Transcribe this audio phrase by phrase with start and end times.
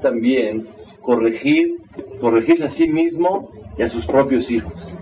[0.00, 0.66] También
[1.02, 1.76] corregir,
[2.20, 4.96] corregirse a sí mismo y a sus propios hijos.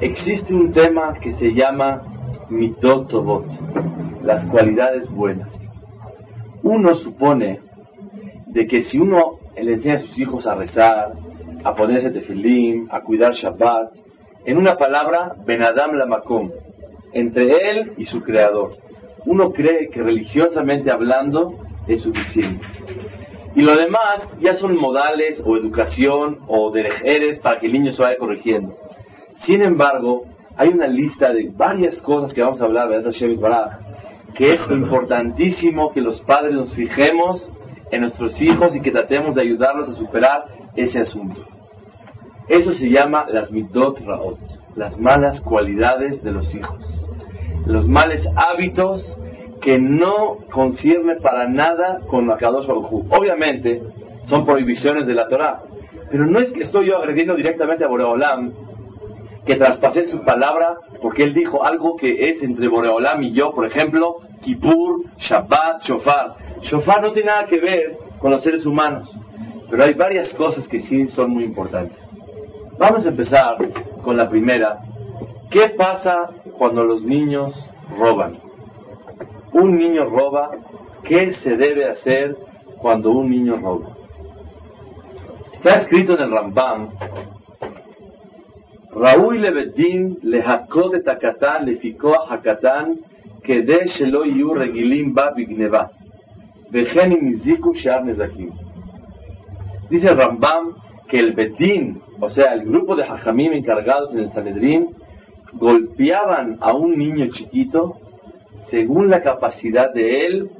[0.00, 2.02] Existe un tema que se llama
[2.50, 3.46] Midot Tovot,
[4.22, 5.54] las cualidades buenas.
[6.62, 7.60] Uno supone
[8.48, 11.12] de que si uno le enseña a sus hijos a rezar,
[11.62, 13.94] a ponerse tefilim, a cuidar Shabbat,
[14.44, 16.50] en una palabra, Benadam Lamakom,
[17.12, 18.76] entre él y su creador.
[19.24, 21.54] Uno cree que religiosamente hablando
[21.86, 22.66] es suficiente.
[23.54, 28.02] Y lo demás ya son modales o educación o derejeres para que el niño se
[28.02, 28.74] vaya corrigiendo.
[29.36, 30.24] Sin embargo,
[30.56, 33.78] hay una lista de varias cosas que vamos a hablar, ¿verdad?
[34.34, 37.50] Que es importantísimo que los padres nos fijemos
[37.90, 41.44] en nuestros hijos y que tratemos de ayudarlos a superar ese asunto.
[42.48, 44.38] Eso se llama las midot raot,
[44.74, 47.08] las malas cualidades de los hijos,
[47.66, 49.16] los males hábitos
[49.60, 53.06] que no concierne para nada con Akadosh Baruj.
[53.10, 53.82] Obviamente,
[54.28, 55.60] son prohibiciones de la Torah,
[56.10, 58.52] pero no es que estoy yo agrediendo directamente a Boreolam,
[59.44, 63.66] que traspasé su palabra porque él dijo algo que es entre Boreolam y yo, por
[63.66, 66.34] ejemplo, Kippur, Shabbat, Shofar.
[66.62, 69.14] Shofar no tiene nada que ver con los seres humanos,
[69.70, 71.98] pero hay varias cosas que sí son muy importantes.
[72.78, 73.56] Vamos a empezar
[74.02, 74.78] con la primera.
[75.50, 77.54] ¿Qué pasa cuando los niños
[77.98, 78.43] roban?
[79.54, 80.50] un niño roba,
[81.04, 82.36] ¿qué se debe hacer
[82.78, 83.96] cuando un niño roba?
[85.54, 86.90] Está escrito en el Rambam,
[88.94, 92.98] Raúl Lebeddin le jacó de Takatán, le ficó a Hakatán,
[93.42, 94.22] que de Shelo
[94.54, 95.90] Regilim Ba Bigneva,
[96.70, 97.72] Vejenim Niziku
[98.04, 98.50] Nezakim.
[99.90, 100.74] Dice el Rambam
[101.08, 104.88] que el Bedín, o sea, el grupo de Hajamim encargados en el Sanedrín,
[105.52, 107.98] golpeaban a un niño chiquito
[108.74, 110.50] según la capacidad de él,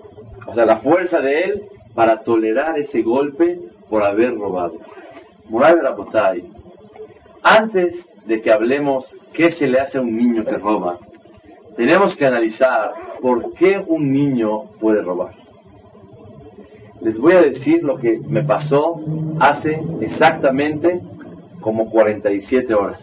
[0.47, 1.62] o sea, la fuerza de él,
[1.97, 3.58] para tolerar ese golpe
[3.91, 4.75] por haber robado.
[5.48, 6.44] Moray Rabotay,
[7.42, 11.00] antes de que hablemos qué se le hace a un niño que roba,
[11.76, 15.34] tenemos que analizar por qué un niño puede robar.
[17.00, 19.00] Les voy a decir lo que me pasó
[19.41, 21.00] hace exactamente
[21.60, 23.00] como 47 horas.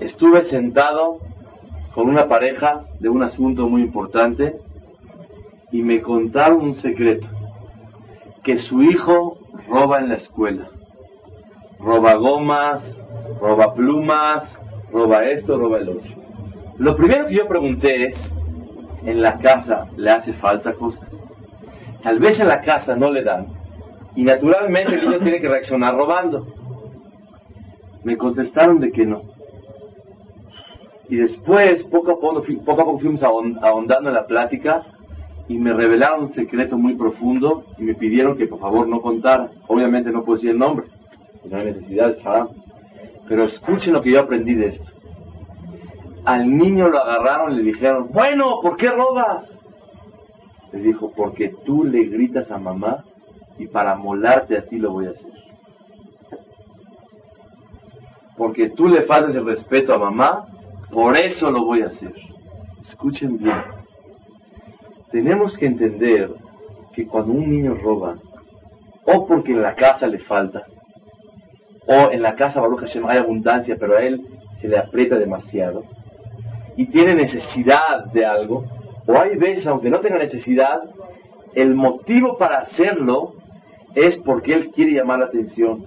[0.00, 1.18] Estuve sentado
[1.94, 4.56] con una pareja de un asunto muy importante
[5.72, 7.28] y me contaron un secreto,
[8.42, 10.68] que su hijo roba en la escuela,
[11.78, 13.02] roba gomas,
[13.40, 14.58] roba plumas,
[14.92, 16.10] roba esto, roba el otro.
[16.78, 18.14] Lo primero que yo pregunté es,
[19.04, 21.08] ¿en la casa le hace falta cosas?
[22.02, 23.48] Tal vez en la casa no le dan
[24.16, 26.46] y naturalmente el niño tiene que reaccionar robando.
[28.02, 29.39] Me contestaron de que no
[31.10, 34.84] y después, poco a poco, poco, a poco fuimos ahondando en la plática
[35.48, 39.50] y me revelaron un secreto muy profundo y me pidieron que por favor no contara.
[39.66, 40.86] Obviamente no puedo decir el nombre,
[41.44, 42.50] no hay necesidad, es haram.
[43.28, 44.88] Pero escuchen lo que yo aprendí de esto.
[46.24, 49.60] Al niño lo agarraron le dijeron, bueno, ¿por qué robas?
[50.72, 53.04] Le dijo, porque tú le gritas a mamá
[53.58, 55.32] y para molarte a ti lo voy a hacer.
[58.36, 60.46] Porque tú le faltas el respeto a mamá
[60.92, 62.12] por eso lo voy a hacer.
[62.82, 63.62] Escuchen bien.
[65.10, 66.30] Tenemos que entender
[66.92, 68.16] que cuando un niño roba,
[69.04, 70.64] o porque en la casa le falta,
[71.86, 74.20] o en la casa Baruch Hashem hay abundancia, pero a él
[74.60, 75.84] se le aprieta demasiado,
[76.76, 78.64] y tiene necesidad de algo,
[79.06, 80.80] o hay veces, aunque no tenga necesidad,
[81.54, 83.34] el motivo para hacerlo
[83.94, 85.84] es porque él quiere llamar la atención,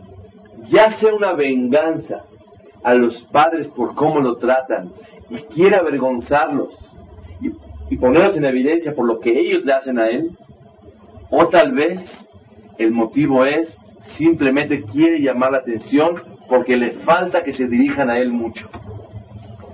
[0.65, 2.25] ya sea una venganza,
[2.83, 4.91] a los padres por cómo lo tratan
[5.29, 6.95] y quiere avergonzarlos
[7.89, 10.31] y, ponerlos en evidencia por lo que ellos le hacen a él,
[11.29, 12.01] o tal vez
[12.79, 13.77] el motivo es
[14.17, 18.67] simplemente quiere llamar la atención porque le falta que se dirijan a él mucho.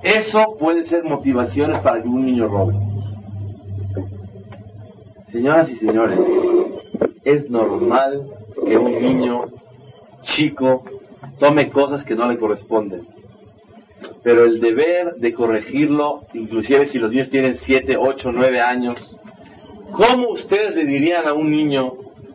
[0.04, 2.74] Eso puede ser motivaciones para que un niño robe.
[5.28, 6.20] Señoras y señores,
[7.24, 8.28] es normal
[8.66, 9.46] que un niño
[10.24, 10.84] chico
[11.40, 13.08] tome cosas que no le corresponden.
[14.24, 19.20] Pero el deber de corregirlo, inclusive si los niños tienen 7, 8, 9 años,
[19.92, 21.94] ¿cómo ustedes le dirían a un niño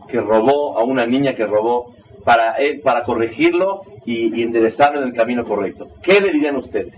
[0.08, 1.94] que robó, a una niña que robó,
[2.24, 5.88] para, él, para corregirlo y, enderezarlo en el camino correcto.
[6.02, 6.94] ¿Qué le dirían ustedes?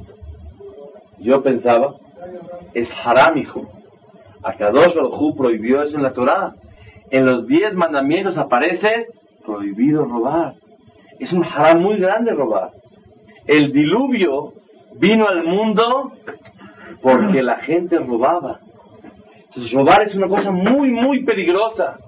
[1.19, 1.97] Yo pensaba,
[2.75, 3.69] es haram, hijo.
[4.43, 6.55] Akadosh Baruj prohibió eso en la Torah.
[7.11, 9.07] En los diez mandamientos aparece
[9.45, 10.55] prohibido robar.
[11.19, 12.71] Es un haram muy grande robar.
[13.47, 14.53] El diluvio
[14.99, 16.13] vino al mundo
[17.03, 18.61] porque la gente robaba.
[19.49, 21.99] Entonces robar es una cosa muy, muy peligrosa.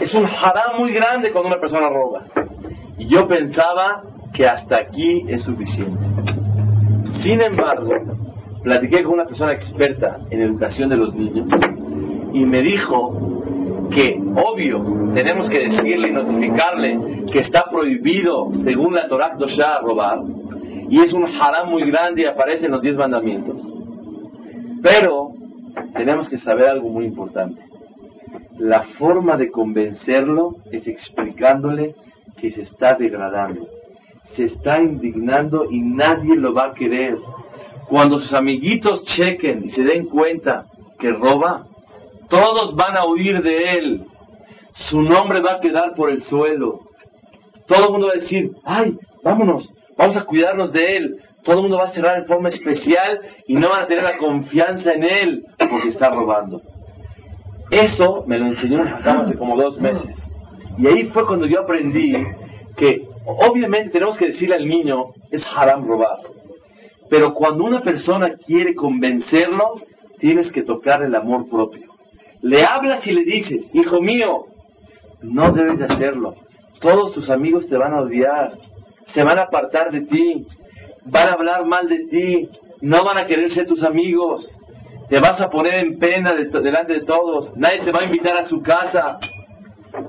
[0.00, 2.24] Es un haram muy grande cuando una persona roba.
[2.98, 4.02] Y yo pensaba
[4.32, 6.00] que hasta aquí es suficiente.
[7.22, 7.90] Sin embargo,
[8.62, 11.46] platiqué con una persona experta en educación de los niños
[12.32, 13.35] y me dijo
[13.88, 20.20] que, obvio, tenemos que decirle y notificarle que está prohibido, según la Torah Dosha, robar,
[20.88, 23.56] y es un haram muy grande y aparece en los diez mandamientos.
[24.82, 25.30] Pero
[25.94, 27.62] tenemos que saber algo muy importante.
[28.58, 31.94] La forma de convencerlo es explicándole
[32.38, 33.66] que se está degradando,
[34.34, 37.16] se está indignando y nadie lo va a querer.
[37.88, 40.66] Cuando sus amiguitos chequen y se den cuenta
[40.98, 41.66] que roba,
[42.28, 44.04] todos van a huir de él.
[44.72, 46.80] Su nombre va a quedar por el suelo.
[47.66, 51.16] Todo el mundo va a decir, ay, vámonos, vamos a cuidarnos de él.
[51.44, 54.18] Todo el mundo va a cerrar en forma especial y no van a tener la
[54.18, 56.60] confianza en él porque está robando.
[57.70, 60.30] Eso me lo enseñó un hace como dos meses.
[60.78, 62.14] Y ahí fue cuando yo aprendí
[62.76, 66.18] que obviamente tenemos que decirle al niño, es haram robar.
[67.08, 69.80] Pero cuando una persona quiere convencerlo,
[70.18, 71.95] tienes que tocar el amor propio.
[72.42, 74.46] Le hablas y le dices, hijo mío,
[75.22, 76.34] no debes de hacerlo.
[76.80, 78.52] Todos tus amigos te van a odiar,
[79.06, 80.46] se van a apartar de ti,
[81.04, 82.48] van a hablar mal de ti,
[82.80, 84.46] no van a querer ser tus amigos,
[85.08, 88.46] te vas a poner en pena delante de todos, nadie te va a invitar a
[88.46, 89.18] su casa.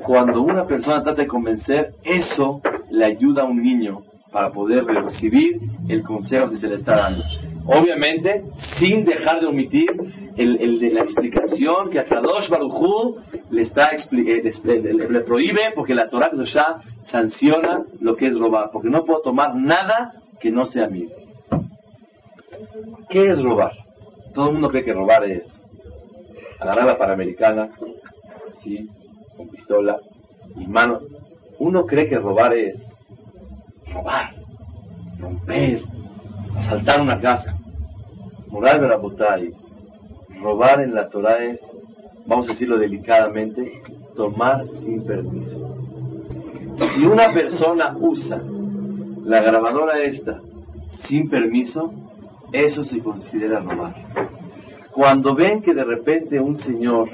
[0.06, 4.02] Cuando una persona trata de convencer, eso le ayuda a un niño
[4.32, 7.24] para poder recibir el consejo que se le está dando.
[7.68, 8.46] Obviamente,
[8.80, 9.90] sin dejar de omitir
[10.38, 13.18] el, de la explicación que a Kadosh Baruchú
[13.50, 18.90] le, está, eh, le, prohíbe, porque la Torah ya sanciona lo que es robar, porque
[18.90, 21.10] no puedo tomar nada que no sea mío.
[23.10, 23.74] ¿Qué es robar?
[24.34, 25.46] Todo el mundo cree que robar es
[26.62, 27.70] agarrar la Panamericana,
[28.50, 28.88] así,
[29.36, 30.00] con pistola
[30.56, 31.02] y mano.
[31.60, 32.78] Uno cree que robar es
[33.92, 34.36] robar,
[35.20, 35.82] romper,
[36.58, 37.56] asaltar una casa.
[38.50, 39.52] Moral Berabotay,
[40.42, 41.62] robar en la Torah es,
[42.26, 43.82] vamos a decirlo delicadamente,
[44.16, 45.76] tomar sin permiso.
[46.96, 48.42] Si una persona usa
[49.24, 50.40] la grabadora esta
[51.08, 51.92] sin permiso,
[52.52, 53.94] eso se considera robar.
[54.92, 57.10] Cuando ven que de repente un señor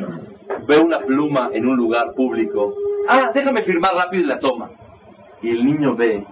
[0.67, 2.73] ve una pluma en un lugar público,
[3.09, 4.69] ah, déjame firmar rápido y la toma.
[5.41, 6.25] Y el niño ve,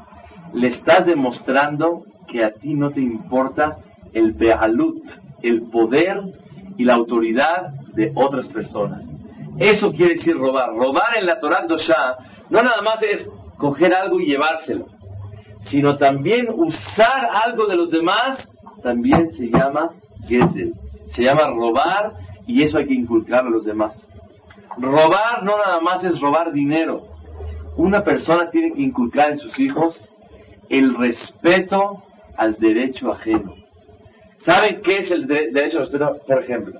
[0.53, 3.77] le estás demostrando que a ti no te importa
[4.13, 5.03] el bealut,
[5.41, 6.19] el poder
[6.77, 9.05] y la autoridad de otras personas.
[9.59, 10.69] Eso quiere decir robar.
[10.73, 12.15] Robar en la Torah Dosha
[12.49, 14.85] no nada más es coger algo y llevárselo,
[15.61, 18.49] sino también usar algo de los demás,
[18.81, 19.91] también se llama
[20.27, 20.73] gezel.
[21.07, 22.13] Se llama robar
[22.47, 24.07] y eso hay que inculcarlo a los demás.
[24.77, 27.01] Robar no nada más es robar dinero.
[27.75, 30.11] Una persona tiene que inculcar en sus hijos
[30.69, 32.03] el respeto
[32.37, 33.55] al derecho ajeno.
[34.37, 36.17] ¿Saben qué es el derecho al respeto?
[36.25, 36.79] Por ejemplo,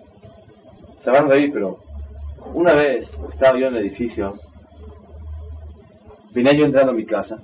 [1.00, 1.80] se van a reír, pero
[2.54, 4.36] una vez estaba yo en el edificio,
[6.34, 7.42] venía yo entrando a mi casa,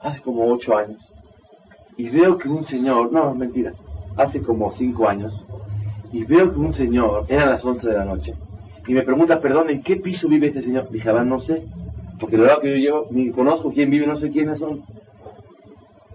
[0.00, 1.14] hace como ocho años,
[1.96, 3.72] y veo que un señor, no, mentira,
[4.16, 5.46] hace como cinco años,
[6.12, 8.34] y veo que un señor, eran las once de la noche,
[8.86, 10.90] y me pregunta, perdón, ¿en qué piso vive este señor?
[10.90, 11.64] Dije, a ver, no sé,
[12.18, 14.82] porque verdad que yo llevo, ni conozco quién vive, no sé quiénes son.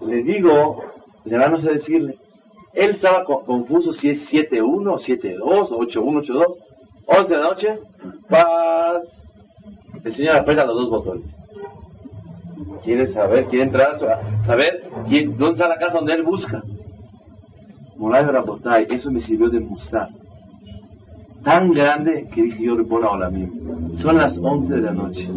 [0.05, 0.83] Le digo,
[1.25, 2.17] le van a decirle,
[2.73, 6.45] él estaba confuso si es 7-1, 7-2, 8-1, 8-2.
[7.07, 7.79] 11 de la noche,
[8.29, 9.27] paz.
[10.03, 11.25] El Señor aprieta los dos botones.
[12.83, 13.95] Quiere saber, quiere entrar,
[14.45, 16.63] saber quién, dónde está la casa donde él busca.
[17.97, 20.09] Moray Rabotay, eso me sirvió de musar.
[21.43, 23.95] Tan grande que dije yo, hola mismo.
[23.97, 25.29] Son las 11 de la noche.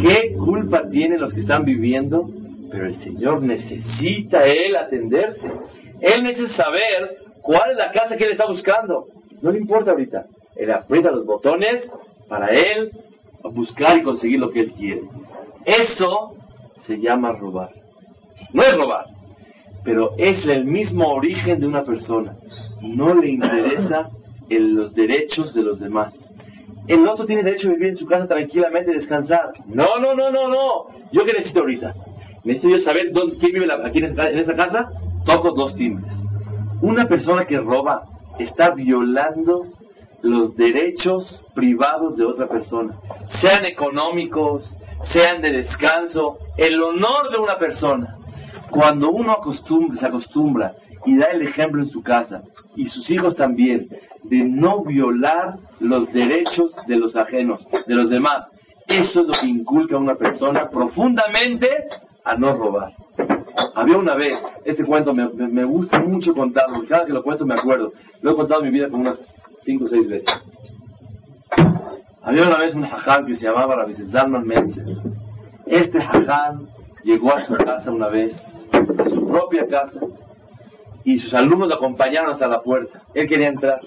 [0.00, 2.28] ¿Qué culpa tienen los que están viviendo?
[2.70, 5.50] Pero el Señor necesita él atenderse.
[6.00, 9.06] Él necesita saber cuál es la casa que él está buscando.
[9.42, 10.26] No le importa ahorita.
[10.56, 11.90] Él aprieta los botones
[12.28, 12.90] para él
[13.42, 15.02] buscar y conseguir lo que él quiere.
[15.64, 16.34] Eso
[16.86, 17.70] se llama robar.
[18.52, 19.06] No es robar,
[19.84, 22.36] pero es el mismo origen de una persona.
[22.80, 24.10] No le interesa
[24.48, 26.14] los derechos de los demás.
[26.88, 29.52] El otro tiene derecho a vivir en su casa tranquilamente y descansar.
[29.66, 30.86] No, no, no, no, no.
[31.12, 31.94] ¿Yo qué necesito ahorita?
[32.44, 34.88] Necesito yo saber dónde, quién vive la- aquí en esa, en esa casa.
[35.24, 36.12] Toco dos timbres.
[36.80, 38.02] Una persona que roba
[38.38, 39.66] está violando
[40.22, 42.94] los derechos privados de otra persona,
[43.40, 44.76] sean económicos,
[45.12, 48.16] sean de descanso, el honor de una persona.
[48.70, 49.36] Cuando uno
[49.94, 50.74] se acostumbra
[51.06, 52.42] y da el ejemplo en su casa,
[52.76, 53.88] y sus hijos también,
[54.24, 58.46] de no violar los derechos de los ajenos, de los demás,
[58.86, 61.68] eso es lo que inculca a una persona profundamente
[62.24, 62.92] a no robar.
[63.74, 67.54] Había una vez, este cuento me, me- gusta mucho contarlo, cada que lo cuento me
[67.54, 67.92] acuerdo.
[68.22, 69.18] Lo he contado en mi vida como unas
[69.60, 70.28] cinco o seis veces.
[72.22, 74.86] Había una vez un jaján que se llamaba Rabbi Zalman Menzer.
[75.66, 76.68] Este jaján
[77.04, 78.34] llegó a su casa una vez,
[78.72, 80.00] a su propia casa,
[81.04, 83.02] y sus alumnos lo acompañaron hasta la puerta.
[83.14, 83.80] Él quería entrar.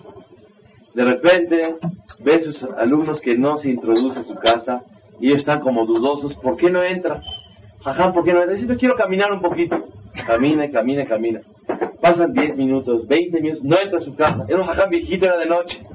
[0.96, 1.76] De repente
[2.20, 4.82] ve a sus alumnos que no se introduce a su casa
[5.20, 6.36] y ellos están como dudosos.
[6.38, 7.22] ¿Por qué no entra?
[7.84, 9.78] Jaján, ¿por qué no "Yo quiero caminar un poquito.
[10.26, 11.42] Camina, camina, camina.
[12.02, 14.46] Pasan 10 minutos, 20 minutos, no entra a su casa.
[14.48, 15.86] Era un jaján viejito, era de noche.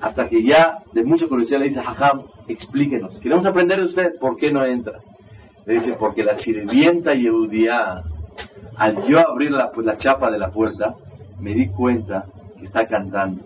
[0.00, 3.18] Hasta que ya, de mucha curiosidad, le dice, jajam, explíquenos.
[3.20, 4.98] Queremos aprender de usted por qué no entra.
[5.66, 8.02] Le dice, porque la sirvienta Yehudiá,
[8.76, 10.94] al yo abrir pues, la chapa de la puerta,
[11.40, 12.26] me di cuenta
[12.58, 13.42] que está cantando.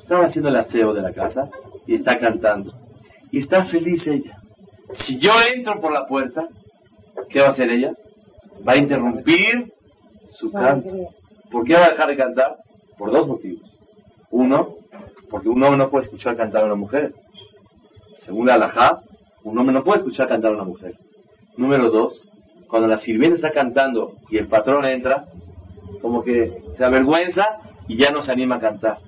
[0.00, 1.48] Estaba haciendo el aseo de la casa
[1.86, 2.72] y está cantando.
[3.30, 4.41] Y está feliz ella.
[4.92, 6.48] Si yo entro por la puerta,
[7.28, 7.92] ¿qué va a hacer ella?
[8.66, 9.72] Va a interrumpir
[10.28, 11.08] su canto.
[11.50, 12.56] ¿Por qué va a dejar de cantar?
[12.98, 13.78] Por dos motivos.
[14.30, 14.76] Uno,
[15.30, 17.14] porque un hombre no puede escuchar cantar a una mujer.
[18.18, 19.00] Según la halajá,
[19.44, 20.94] un hombre no puede escuchar cantar a una mujer.
[21.56, 22.32] Número dos,
[22.68, 25.26] cuando la sirvienta está cantando y el patrón entra,
[26.00, 27.44] como que se avergüenza
[27.88, 28.98] y ya no se anima a cantar.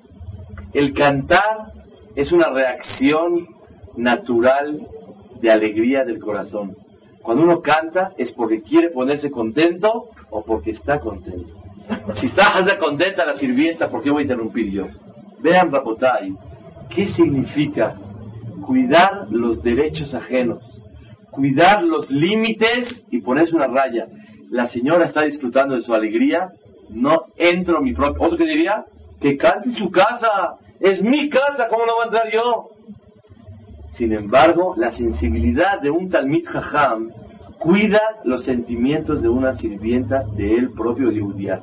[0.73, 1.71] El cantar
[2.15, 3.47] es una reacción
[3.95, 4.87] natural
[5.45, 6.75] de alegría del corazón.
[7.21, 11.53] Cuando uno canta es porque quiere ponerse contento o porque está contento.
[12.15, 14.87] Si está contenta la sirvienta, ¿por qué voy a interrumpir yo?
[15.41, 16.33] Vean, Rabotai,
[16.89, 17.95] ¿qué significa
[18.65, 20.83] cuidar los derechos ajenos?
[21.29, 24.07] Cuidar los límites y ponerse una raya.
[24.49, 26.49] La señora está disfrutando de su alegría,
[26.89, 28.23] no entro en mi propio.
[28.23, 28.83] ¿Otro que diría?
[29.21, 32.69] Que cante su casa, es mi casa, ¿cómo no va a entrar yo?
[33.97, 37.09] Sin embargo, la sensibilidad de un Talmid Jajam
[37.59, 41.61] cuida los sentimientos de una sirvienta de él propio Yehudiá.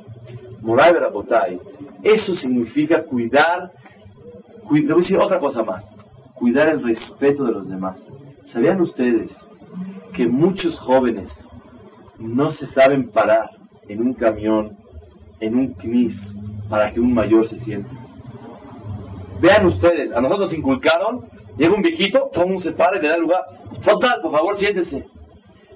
[0.61, 1.59] Moray Berabotai,
[2.01, 3.71] eso significa cuidar,
[4.67, 5.83] cu- le voy a decir otra cosa más,
[6.35, 8.01] cuidar el respeto de los demás.
[8.45, 9.31] ¿Sabían ustedes
[10.13, 11.29] que muchos jóvenes
[12.17, 13.49] no se saben parar
[13.87, 14.77] en un camión,
[15.39, 16.15] en un knis,
[16.69, 17.89] para que un mayor se siente?
[19.41, 21.25] Vean ustedes, a nosotros nos inculcaron,
[21.57, 23.41] llega un viejito, todo el mundo se para y le da lugar.
[23.83, 25.05] Total, por favor, siéntese.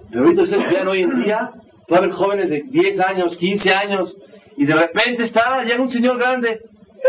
[0.09, 1.51] Pero ahorita ustedes vean hoy en día,
[1.87, 4.15] puede haber jóvenes de 10 años, 15 años,
[4.55, 6.61] y de repente está, llega un señor grande.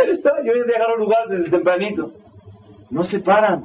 [0.02, 2.12] Él está, yo voy a dejar un lugar desde tempranito.
[2.90, 3.64] No se paran.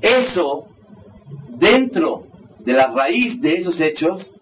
[0.00, 0.66] Eso,
[1.58, 2.24] dentro
[2.60, 4.34] de la raíz de esos hechos,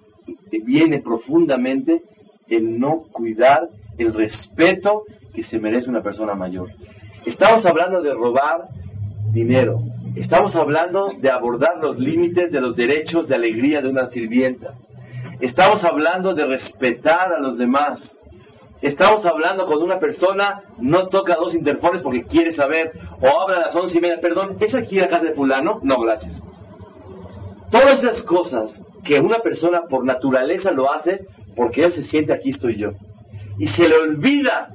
[0.65, 2.03] viene profundamente
[2.49, 5.03] el no cuidar el respeto
[5.35, 6.71] que se merece una persona mayor.
[7.27, 8.69] Estamos hablando de robar
[9.33, 9.81] dinero.
[10.17, 14.75] Estamos hablando de abordar los límites de los derechos de alegría de una sirvienta.
[15.41, 18.21] Estamos hablando de respetar a los demás.
[18.81, 23.61] Estamos hablando cuando una persona no toca dos interfones porque quiere saber o habla a
[23.67, 24.21] las once y media.
[24.21, 25.81] Perdón, ¿es aquí la casa de fulano?
[25.83, 26.43] No, gracias.
[27.71, 31.27] Todas esas cosas que una persona por naturaleza lo hace
[31.57, 32.91] porque él se siente aquí estoy yo.
[33.59, 34.69] Y se le olvida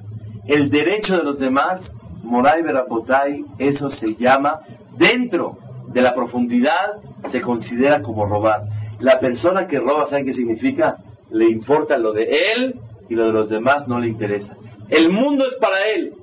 [0.47, 1.91] el derecho de los demás,
[2.29, 4.59] Moray Berapotai, eso se llama,
[4.97, 5.57] dentro
[5.87, 8.61] de la profundidad, se considera como robar.
[8.99, 10.97] La persona que roba, ¿saben qué significa?
[11.31, 12.75] Le importa lo de él
[13.09, 14.55] y lo de los demás no le interesa.
[14.89, 16.13] El mundo es para él.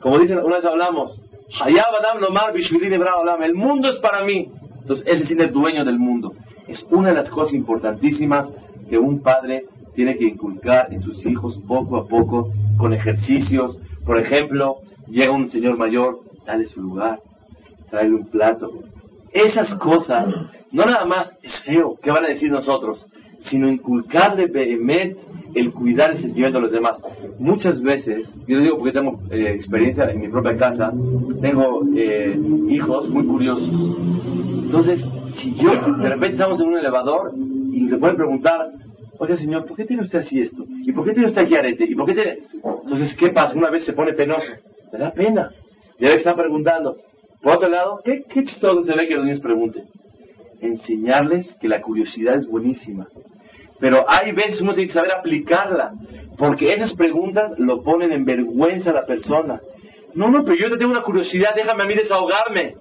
[0.00, 1.20] Como dicen, una vez hablamos,
[3.42, 4.48] el mundo es para mí.
[4.80, 6.32] Entonces, él se siente dueño del mundo.
[6.66, 8.48] Es una de las cosas importantísimas
[8.88, 13.78] que un padre tiene que inculcar en sus hijos poco a poco, con ejercicios.
[14.04, 14.76] Por ejemplo,
[15.10, 17.18] llega un señor mayor, dale su lugar,
[17.90, 18.70] tráele un plato.
[19.32, 20.34] Esas cosas,
[20.72, 23.06] no nada más es feo, ¿qué van a decir nosotros?
[23.40, 25.20] Sino inculcarle vehemente
[25.54, 27.00] el cuidar el sentimiento de los demás.
[27.38, 30.92] Muchas veces, yo lo digo porque tengo eh, experiencia en mi propia casa,
[31.40, 32.38] tengo eh,
[32.68, 33.70] hijos muy curiosos.
[34.64, 37.32] Entonces, si yo de repente estamos en un elevador
[37.72, 38.70] y le pueden preguntar,
[39.18, 40.64] oiga señor, ¿por qué tiene usted así esto?
[40.68, 41.84] ¿Y por qué tiene usted aquí arete?
[41.88, 42.38] ¿Y por qué tiene...?
[42.82, 43.54] Entonces, ¿qué pasa?
[43.54, 44.52] Una vez se pone penoso.
[44.92, 45.50] Me da pena.
[45.98, 46.96] Ya que están preguntando.
[47.42, 49.84] Por otro lado, ¿qué, qué chistoso se ve que los niños pregunten.
[50.60, 53.06] Enseñarles que la curiosidad es buenísima.
[53.80, 55.92] Pero hay veces uno tiene que saber aplicarla,
[56.36, 59.60] porque esas preguntas lo ponen en vergüenza a la persona.
[60.14, 62.74] No, no, pero yo te tengo una curiosidad, déjame a mí desahogarme.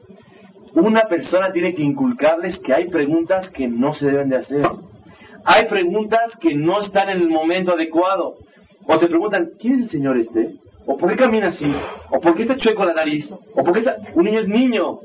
[0.74, 4.66] Una persona tiene que inculcarles que hay preguntas que no se deben de hacer.
[5.44, 8.36] Hay preguntas que no están en el momento adecuado.
[8.86, 10.56] O te preguntan, ¿quién es el señor este?
[10.88, 11.70] ¿O por qué camina así?
[12.10, 13.30] ¿O por qué está chueco la nariz?
[13.32, 13.84] ¿O por qué.
[14.16, 15.00] Un niño es niño.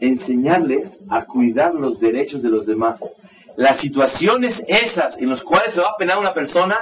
[0.00, 3.00] Enseñarles a cuidar los derechos de los demás.
[3.56, 6.78] Las situaciones esas en las cuales se va a penar una persona,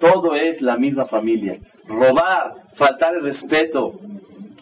[0.00, 1.58] todo es la misma familia.
[1.86, 3.94] Robar, faltar el respeto,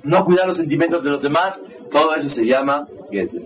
[0.04, 1.60] no cuidar los sentimientos de los demás,
[1.90, 3.42] todo eso se llama Gezer.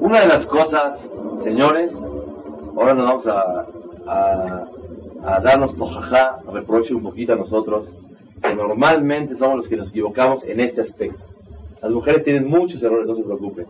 [0.00, 1.10] Una de las cosas,
[1.42, 1.92] señores,
[2.76, 4.66] ahora nos vamos a,
[5.24, 7.94] a darnos tojajá, reproche un poquito a nosotros,
[8.42, 11.24] que normalmente somos los que nos equivocamos en este aspecto.
[11.80, 13.66] Las mujeres tienen muchos errores, no se preocupen,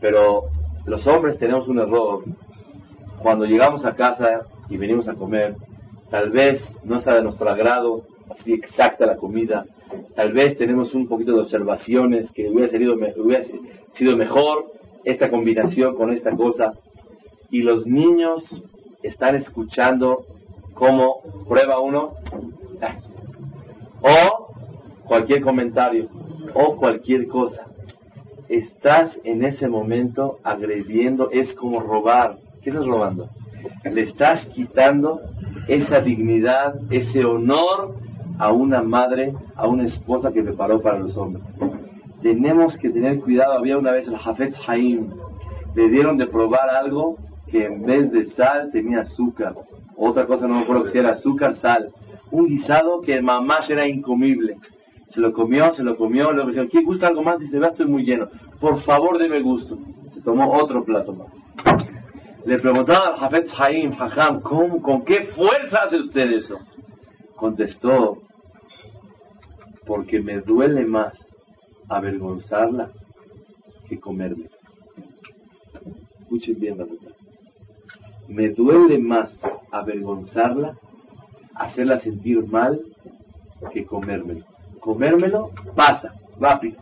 [0.00, 0.44] pero
[0.86, 2.22] los hombres tenemos un error.
[3.20, 5.56] Cuando llegamos a casa y venimos a comer,
[6.10, 9.64] tal vez no está de nuestro agrado así exacta la comida,
[10.14, 13.44] tal vez tenemos un poquito de observaciones que hubiera, sido, hubiera
[13.90, 14.66] sido mejor
[15.04, 16.72] esta combinación con esta cosa,
[17.50, 18.64] y los niños
[19.02, 20.24] están escuchando
[20.74, 22.12] cómo prueba uno,
[24.02, 24.54] o
[25.04, 26.08] cualquier comentario,
[26.54, 27.66] o cualquier cosa.
[28.48, 32.36] Estás en ese momento agrediendo, es como robar.
[32.62, 33.28] ¿Qué estás robando?
[33.84, 35.20] Le estás quitando
[35.68, 37.94] esa dignidad, ese honor
[38.38, 41.44] a una madre, a una esposa que preparó para los hombres.
[42.20, 43.54] Tenemos que tener cuidado.
[43.54, 45.10] Había una vez el Hafetz Haim,
[45.74, 47.16] le dieron de probar algo
[47.48, 49.54] que en vez de sal tenía azúcar.
[50.04, 51.92] Otra cosa no me acuerdo si era azúcar, sal.
[52.32, 54.56] Un guisado que mamá era incomible.
[55.06, 57.38] Se lo comió, se lo comió, luego dijo, ¿quién gusta algo más?
[57.38, 58.28] Dice, va, estoy muy lleno.
[58.58, 59.78] Por favor, deme gusto.
[60.12, 61.28] Se tomó otro plato más.
[62.44, 66.58] Le preguntaba al Hafetz Haim, Hajam, ¿cómo, ¿con qué fuerza hace usted eso?
[67.36, 68.18] Contestó,
[69.86, 71.12] porque me duele más
[71.88, 72.90] avergonzarla
[73.88, 74.48] que comerme.
[76.18, 77.11] Escuchen bien la verdad.
[78.28, 79.30] Me duele más
[79.70, 80.76] avergonzarla,
[81.54, 82.80] hacerla sentir mal,
[83.72, 84.44] que comérmelo.
[84.80, 86.80] Comérmelo pasa, rápido.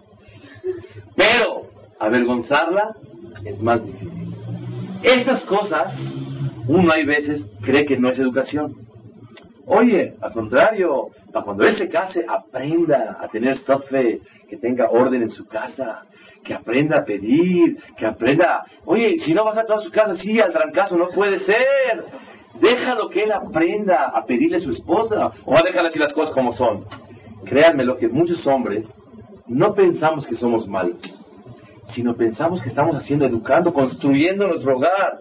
[1.17, 1.63] Pero
[1.99, 2.97] avergonzarla
[3.45, 4.35] es más difícil.
[5.03, 5.95] Estas cosas,
[6.67, 8.75] uno hay veces cree que no es educación.
[9.73, 13.57] Oye, al contrario, para cuando él se case, aprenda a tener
[13.89, 16.03] fe, que tenga orden en su casa,
[16.43, 20.41] que aprenda a pedir, que aprenda, oye, si no vas a toda su casa, sí,
[20.41, 22.05] al trancazo, no puede ser.
[22.61, 26.35] Déjalo que él aprenda a pedirle a su esposa, o a dejar así las cosas
[26.35, 26.85] como son.
[27.45, 28.93] Créanme lo que muchos hombres
[29.47, 31.01] no pensamos que somos malos,
[31.91, 35.21] sino pensamos que estamos haciendo, educando, construyendo nuestro hogar,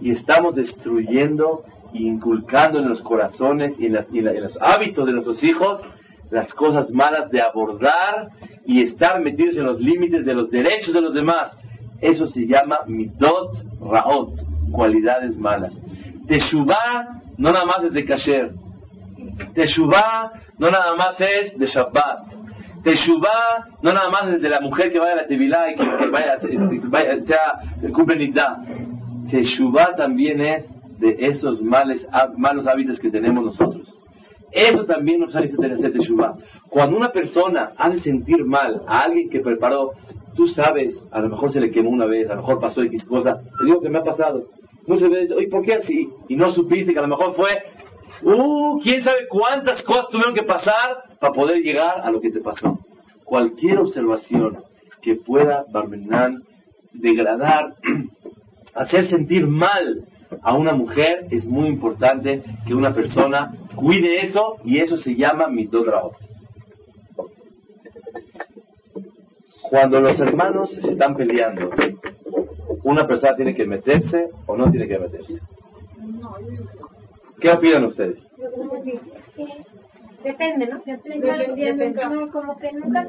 [0.00, 5.82] y estamos destruyendo inculcando en los corazones y en, los hábitos de nuestros hijos
[6.30, 8.28] las cosas malas de abordar
[8.66, 11.56] y estar metidos en los límites de los derechos de los demás.
[12.00, 14.34] Eso se llama midot raot,
[14.70, 15.74] cualidades malas.
[16.26, 18.52] Teshuvah no nada más es de kasher.
[19.54, 22.82] Teshuvah no nada más es de Shabbat.
[22.84, 25.84] Teshuvah no nada más es de la mujer que vaya a la Tevilá y que,
[26.10, 28.58] vaya, que vaya, sea, cumple nidá.
[29.30, 32.06] Teshuvah también es de esos males,
[32.36, 34.00] malos hábitos que tenemos nosotros.
[34.50, 36.36] Eso también nos hace tener teshuva.
[36.70, 39.92] Cuando una persona hace sentir mal a alguien que preparó,
[40.34, 43.04] tú sabes, a lo mejor se le quemó una vez, a lo mejor pasó X
[43.04, 44.44] cosa, te digo que me ha pasado.
[44.86, 46.08] Muchas veces, oye, ¿por qué así?
[46.28, 47.58] Y no supiste que a lo mejor fue,
[48.22, 52.40] uh, quién sabe cuántas cosas tuvieron que pasar para poder llegar a lo que te
[52.40, 52.78] pasó.
[53.24, 54.58] Cualquier observación
[55.02, 56.42] que pueda, Barmenán,
[56.92, 57.74] degradar,
[58.74, 60.04] hacer sentir mal
[60.42, 65.48] a una mujer es muy importante que una persona cuide eso y eso se llama
[65.48, 66.14] mitodraot.
[69.70, 71.70] Cuando los hermanos se están peleando,
[72.84, 75.40] ¿una persona tiene que meterse o no tiene que meterse?
[77.40, 78.18] ¿Qué opinan ustedes?
[80.22, 80.82] Depende, ¿no?
[80.84, 81.84] Dependiendo.
[82.32, 83.06] Como que nunca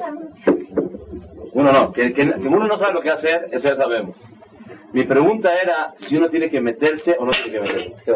[1.53, 4.15] Uno no, que, que uno no sabe lo que hacer, eso ya sabemos.
[4.93, 8.13] Mi pregunta era si uno tiene que meterse o no tiene que meterse.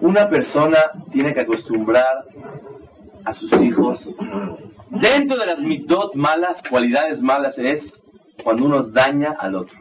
[0.00, 0.78] Una persona
[1.10, 2.24] tiene que acostumbrar
[3.24, 4.16] a sus hijos.
[4.90, 8.00] Dentro de las mitot malas, cualidades malas es
[8.42, 9.78] cuando uno daña al otro.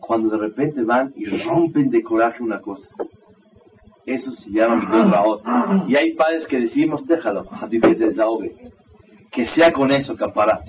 [0.00, 2.88] Cuando de repente van y rompen de coraje una cosa.
[4.06, 5.42] Eso se llama Midot Raot.
[5.88, 8.52] Y hay padres que decimos, déjalo, así que se desahogue.
[9.30, 10.60] Que sea con eso, capara.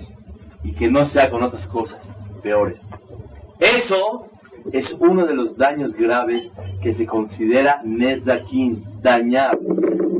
[0.64, 2.00] Y que no sea con otras cosas
[2.42, 2.80] peores.
[3.58, 4.26] Eso
[4.72, 9.58] es uno de los daños graves que se considera Nezakin, dañar.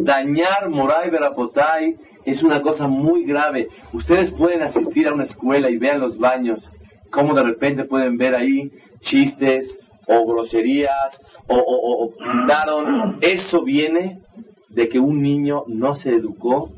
[0.00, 3.68] Dañar Moray Berapotai es una cosa muy grave.
[3.92, 6.62] Ustedes pueden asistir a una escuela y vean los baños,
[7.11, 13.18] cómo de repente pueden ver ahí chistes o groserías o, o- o pintaron.
[13.20, 14.20] Eso viene
[14.68, 16.70] de que un niño no se educó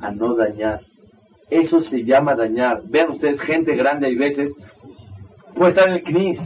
[0.00, 0.80] a no dañar.
[1.50, 2.82] Eso se llama dañar.
[2.88, 4.52] Vean ustedes, gente grande hay veces
[5.54, 6.38] puede estar en el CNIS.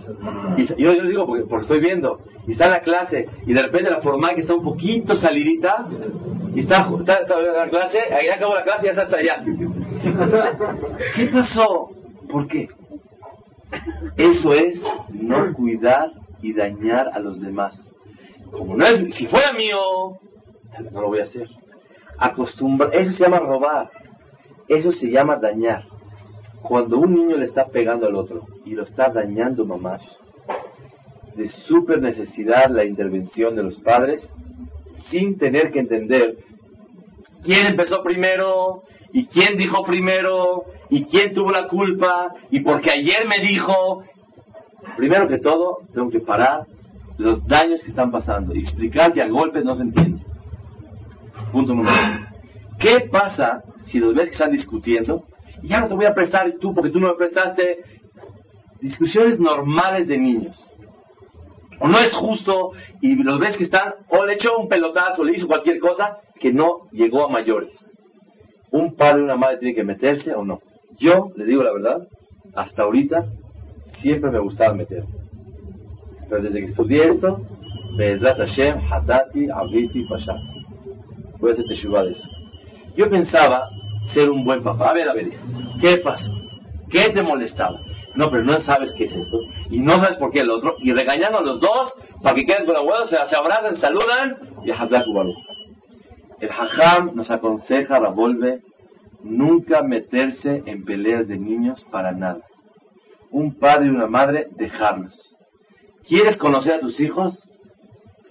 [0.58, 2.18] Y yo, yo digo porque, porque estoy viendo.
[2.46, 3.26] Y está en la clase.
[3.46, 5.86] Y de repente la formal que está un poquito salidita.
[6.54, 7.98] Y está, está, está en la clase.
[8.12, 9.42] Ahí acabó la clase y ya está hasta allá.
[11.16, 11.90] ¿Qué pasó?
[12.30, 12.68] ¿Por qué?
[14.16, 16.10] Eso es no cuidar
[16.42, 17.74] y dañar a los demás.
[18.50, 19.78] Como no es, si fuera mío,
[20.92, 21.48] no lo voy a hacer.
[22.18, 23.90] Acostumbra, eso se llama robar.
[24.68, 25.84] Eso se llama dañar.
[26.62, 30.02] Cuando un niño le está pegando al otro y lo está dañando mamás,
[31.36, 34.32] de súper necesidad la intervención de los padres
[35.08, 36.36] sin tener que entender
[37.44, 43.26] quién empezó primero y quién dijo primero y quién tuvo la culpa y porque ayer
[43.26, 44.02] me dijo.
[44.98, 46.66] Primero que todo, tengo que parar
[47.18, 50.24] los daños que están pasando y explicar que a golpes no se entiende.
[51.52, 52.26] Punto número uno.
[52.80, 55.22] ¿Qué pasa si los ves que están discutiendo?
[55.62, 57.78] Ya no te voy a prestar tú porque tú no me prestaste.
[58.80, 60.74] Discusiones normales de niños.
[61.78, 65.24] O no es justo y los ves que están, o le echó un pelotazo, o
[65.24, 67.72] le hizo cualquier cosa que no llegó a mayores.
[68.72, 70.58] Un padre y una madre tienen que meterse o no.
[70.98, 72.08] Yo, les digo la verdad,
[72.56, 73.26] hasta ahorita
[74.00, 75.04] siempre me gustaba meter.
[76.28, 77.40] Pero desde que estudié esto,
[77.96, 80.64] Be'ezrat Hashem, Hatati, Aviti, Pashati.
[81.38, 82.28] Voy a hacer teshuva de eso.
[82.96, 83.68] Yo pensaba
[84.12, 84.90] ser un buen papá.
[84.90, 85.28] A ver, a ver,
[85.80, 86.32] ¿qué pasó?
[86.90, 87.80] ¿Qué te molestaba?
[88.14, 89.38] No, pero no sabes qué es esto.
[89.70, 90.76] Y no sabes por qué el otro.
[90.80, 94.70] Y regañando a los dos para que queden con abuelos, se, se abrazan, saludan y
[94.70, 95.36] Hazak Baruch.
[96.40, 98.60] El Hajam nos aconseja, Ravolve,
[99.22, 102.40] nunca meterse en peleas de niños para nada.
[103.30, 105.36] Un padre y una madre, dejarlos.
[106.06, 107.48] ¿Quieres conocer a tus hijos?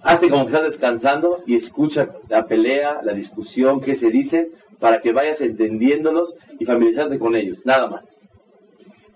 [0.02, 5.02] Hazte como que estás descansando y escucha la pelea, la discusión, qué se dice, para
[5.02, 8.06] que vayas entendiéndolos y familiarizarte con ellos, nada más.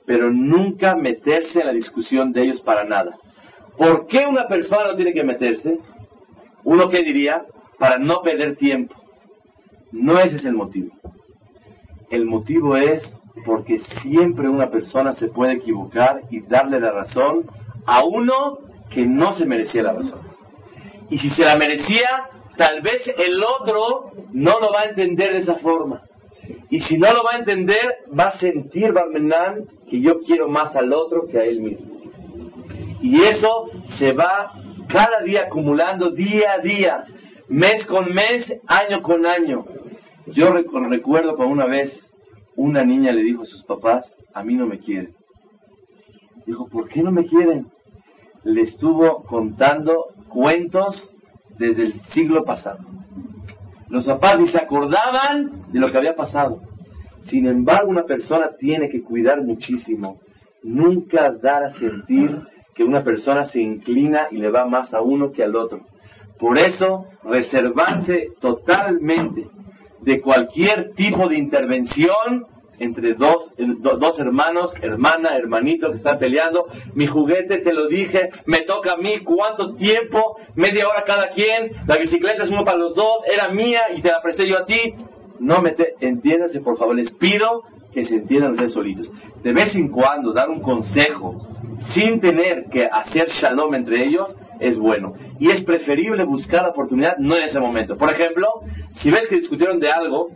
[0.06, 3.17] Pero nunca meterse en la discusión de ellos para nada.
[3.78, 5.78] ¿Por qué una persona no tiene que meterse?
[6.63, 7.44] Uno que diría,
[7.80, 8.96] para no perder tiempo.
[9.91, 10.91] No ese es el motivo.
[12.10, 17.46] El motivo es porque siempre una persona se puede equivocar y darle la razón
[17.86, 20.20] a uno que no se merecía la razón.
[21.10, 22.08] Y si se la merecía,
[22.58, 26.02] tal vez el otro no lo va a entender de esa forma.
[26.70, 30.76] Y si no lo va a entender, va a sentir Barmenán que yo quiero más
[30.76, 31.91] al otro que a él mismo.
[33.02, 34.52] Y eso se va
[34.88, 37.04] cada día acumulando, día a día,
[37.50, 39.65] mes con mes, año con año.
[40.28, 42.11] Yo recu- recuerdo que una vez
[42.56, 45.14] una niña le dijo a sus papás, a mí no me quieren.
[46.46, 47.68] Dijo, ¿por qué no me quieren?
[48.44, 51.16] Le estuvo contando cuentos
[51.58, 52.80] desde el siglo pasado.
[53.90, 56.62] Los papás ni se acordaban de lo que había pasado.
[57.26, 60.20] Sin embargo, una persona tiene que cuidar muchísimo.
[60.64, 62.40] Nunca dar a sentir
[62.74, 65.82] que una persona se inclina y le va más a uno que al otro.
[66.40, 69.48] Por eso, reservarse totalmente
[70.02, 72.46] de cualquier tipo de intervención
[72.80, 76.66] entre dos, eh, do- dos hermanos, hermana, hermanito que están peleando.
[76.96, 79.20] Mi juguete, te lo dije, me toca a mí.
[79.20, 80.36] ¿Cuánto tiempo?
[80.56, 81.72] Media hora cada quien.
[81.88, 83.22] La bicicleta es uno para los dos.
[83.32, 84.96] Era mía y te la presté yo a ti.
[85.40, 86.96] No me te, entiéndanse, por favor.
[86.96, 87.62] Les pido
[87.94, 89.12] que se entiendan ustedes solitos.
[89.44, 91.36] De vez en cuando dar un consejo
[91.94, 95.13] sin tener que hacer shalom entre ellos es bueno.
[95.39, 97.97] Y es preferible buscar la oportunidad no en ese momento.
[97.97, 98.47] Por ejemplo,
[98.93, 100.30] si ves que discutieron de algo,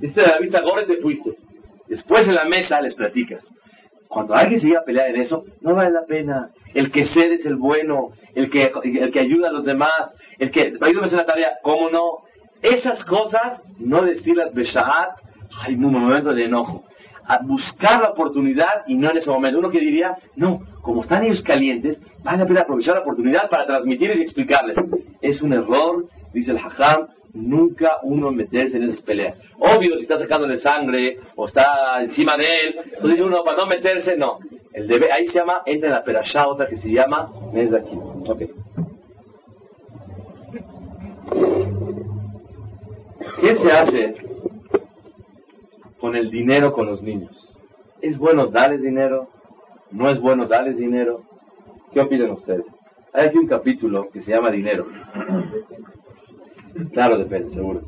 [0.00, 1.36] diste la vista gorda y te fuiste.
[1.86, 3.48] Después en la mesa les platicas.
[4.08, 6.50] Cuando alguien se iba a pelear en eso, no vale la pena.
[6.74, 10.50] El que cede es el bueno, el que, el que ayuda a los demás, el
[10.50, 12.18] que ayúdame a la tarea, ¿cómo no?
[12.62, 15.10] Esas cosas, no decirlas beshaat,
[15.60, 16.84] hay un momento de enojo.
[17.28, 19.58] A buscar la oportunidad y no en ese momento.
[19.58, 23.66] Uno que diría, no, como están ellos calientes, vale la pena aprovechar la oportunidad para
[23.66, 24.76] transmitirles y explicarles.
[25.20, 29.38] Es un error, dice el Hajam, nunca uno meterse en esas peleas.
[29.58, 33.66] Obvio, si está sacándole sangre o está encima de él, entonces dice uno, para no
[33.66, 34.38] meterse, no.
[34.72, 37.98] El deber, ahí se llama, entra en la perashá otra que se llama Nezakim.
[38.26, 38.42] Ok.
[43.40, 44.27] ¿Qué se hace
[46.08, 47.60] con el dinero con los niños?
[48.00, 49.28] ¿Es bueno darles dinero?
[49.90, 51.22] ¿No es bueno darles dinero?
[51.92, 52.64] ¿Qué opinan ustedes?
[53.12, 54.86] Hay aquí un capítulo que se llama Dinero.
[56.94, 57.82] Claro, depende, seguro.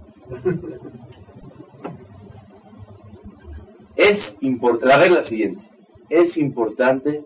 [3.96, 5.64] Es importante, la regla siguiente,
[6.10, 7.24] es importante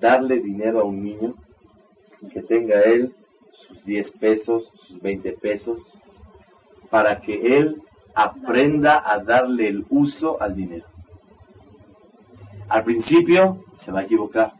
[0.00, 1.34] darle dinero a un niño
[2.32, 3.12] que tenga él
[3.50, 5.98] sus 10 pesos, sus 20 pesos,
[6.90, 7.82] para que él
[8.14, 10.86] aprenda a darle el uso al dinero.
[12.68, 14.52] Al principio se va a equivocar.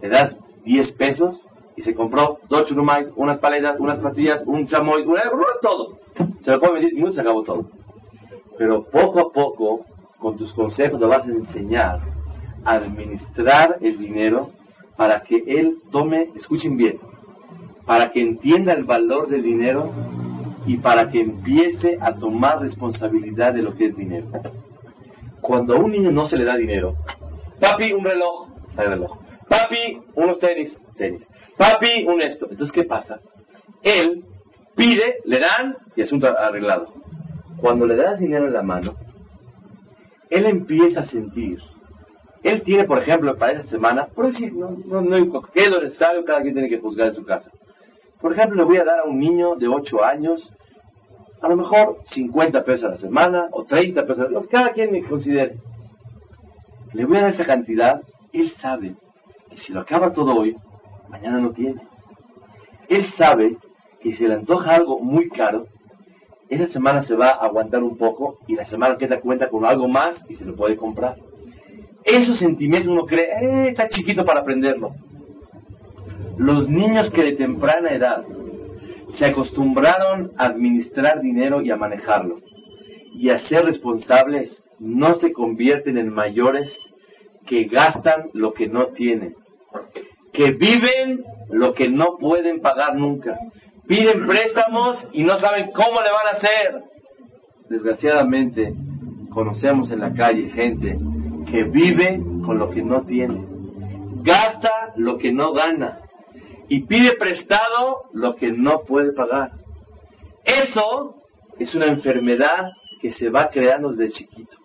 [0.00, 5.02] Le das 10 pesos y se compró dos churumais, unas paletas, unas pastillas, un chamoy,
[5.02, 5.22] una,
[5.60, 5.98] todo.
[6.40, 7.66] Se lo come 10 minutos se acabó todo.
[8.58, 9.84] Pero poco a poco,
[10.18, 12.00] con tus consejos, le vas a enseñar
[12.64, 14.50] a administrar el dinero
[14.96, 16.98] para que él tome, escuchen bien,
[17.86, 19.90] para que entienda el valor del dinero
[20.66, 24.28] y para que empiece a tomar responsabilidad de lo que es dinero.
[25.40, 26.94] Cuando a un niño no se le da dinero,
[27.60, 29.18] papi, un reloj, hay reloj.
[29.48, 31.28] Papi, unos tenis, tenis.
[31.58, 32.46] Papi, un esto.
[32.50, 33.20] Entonces, ¿qué pasa?
[33.82, 34.24] Él
[34.76, 36.92] pide, le dan y asunto arreglado.
[37.58, 38.94] Cuando le das dinero en la mano,
[40.30, 41.58] él empieza a sentir.
[42.42, 45.42] Él tiene, por ejemplo, para esa semana, por decir, no, no, no.
[45.42, 47.50] Cada quien tiene que juzgar en su casa.
[48.22, 50.54] Por ejemplo, le voy a dar a un niño de 8 años,
[51.42, 54.92] a lo mejor 50 pesos a la semana o 30 pesos, lo que cada quien
[54.92, 55.56] me considere.
[56.94, 58.00] Le voy a dar esa cantidad,
[58.32, 58.94] él sabe
[59.50, 60.56] que si lo acaba todo hoy,
[61.08, 61.82] mañana no tiene.
[62.88, 63.56] Él sabe
[64.00, 65.66] que si le antoja algo muy caro,
[66.48, 69.64] esa semana se va a aguantar un poco y la semana que da cuenta con
[69.64, 71.16] algo más y se lo puede comprar.
[72.04, 74.92] Esos sentimientos uno cree, eh, está chiquito para aprenderlo.
[76.38, 78.24] Los niños que de temprana edad
[79.10, 82.36] se acostumbraron a administrar dinero y a manejarlo
[83.14, 86.74] y a ser responsables, no se convierten en mayores
[87.46, 89.34] que gastan lo que no tienen,
[90.32, 93.38] que viven lo que no pueden pagar nunca,
[93.86, 96.82] piden préstamos y no saben cómo le van a hacer.
[97.68, 98.72] Desgraciadamente,
[99.30, 100.98] conocemos en la calle gente
[101.50, 103.44] que vive con lo que no tiene,
[104.22, 106.01] gasta lo que no gana
[106.68, 109.52] y pide prestado lo que no puede pagar.
[110.44, 111.16] Eso
[111.58, 112.70] es una enfermedad
[113.00, 114.56] que se va creando desde chiquito.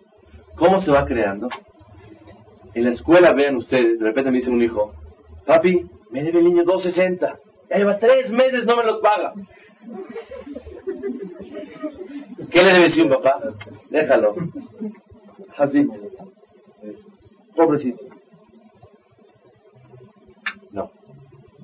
[0.56, 1.48] ¿Cómo se va creando?
[2.74, 4.92] En la escuela, vean ustedes, de repente me dice un hijo,
[5.46, 7.38] papi, me debe el niño 260.
[7.70, 9.32] Ya lleva tres meses, no me los paga.
[12.50, 13.38] ¿Qué le debe decir un papá?
[13.90, 14.34] Déjalo.
[15.56, 15.86] Así.
[17.54, 18.04] Pobrecito.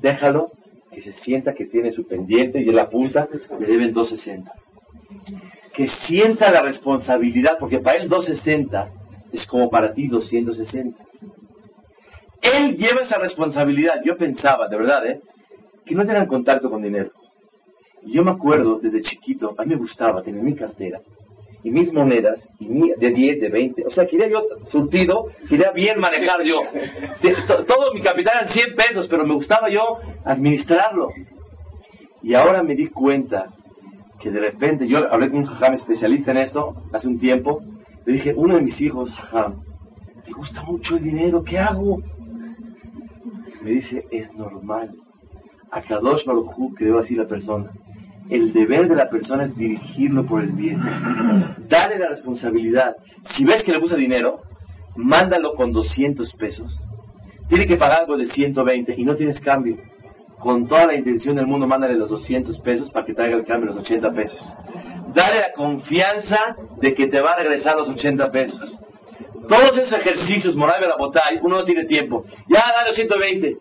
[0.05, 0.51] Déjalo
[0.93, 3.27] que se sienta que tiene su pendiente y él apunta,
[3.59, 4.53] le deben 260.
[5.73, 8.91] Que sienta la responsabilidad, porque para él 260
[9.33, 11.03] es como para ti 260.
[12.43, 14.03] Él lleva esa responsabilidad.
[14.05, 15.21] Yo pensaba, de verdad, ¿eh?
[15.87, 17.11] que no tengan contacto con dinero.
[18.03, 21.01] Yo me acuerdo desde chiquito, a mí me gustaba tener mi cartera
[21.65, 23.87] y mis monedas y mi, de 10, de 20.
[23.87, 26.61] O sea, quería yo surtido, quería bien manejar yo.
[27.67, 29.81] Todo mi capital eran 100 pesos, pero me gustaba yo
[30.25, 31.09] administrarlo.
[32.23, 33.47] Y ahora me di cuenta
[34.21, 37.61] que de repente, yo hablé con un jajam especialista en esto hace un tiempo,
[38.05, 39.63] le dije, uno de mis hijos, jajam,
[40.27, 41.99] me gusta mucho el dinero, ¿qué hago?
[43.63, 44.91] Me dice, es normal.
[45.71, 47.71] A Kadosh Baruj creó así la persona.
[48.31, 50.81] El deber de la persona es dirigirlo por el bien.
[51.69, 52.97] Dale la responsabilidad.
[53.23, 54.41] Si ves que le gusta dinero,
[54.97, 56.73] mándalo con 200 pesos.
[57.49, 59.77] Tiene que pagar algo de 120 y no tienes cambio.
[60.39, 63.71] Con toda la intención del mundo, mándale los 200 pesos para que traiga el cambio
[63.71, 64.57] los 80 pesos.
[65.15, 68.81] Dale la confianza de que te va a regresar los 80 pesos.
[69.49, 72.25] Todos esos ejercicios, moral de la botalla, uno no tiene tiempo.
[72.49, 73.57] Ya, dale los 120.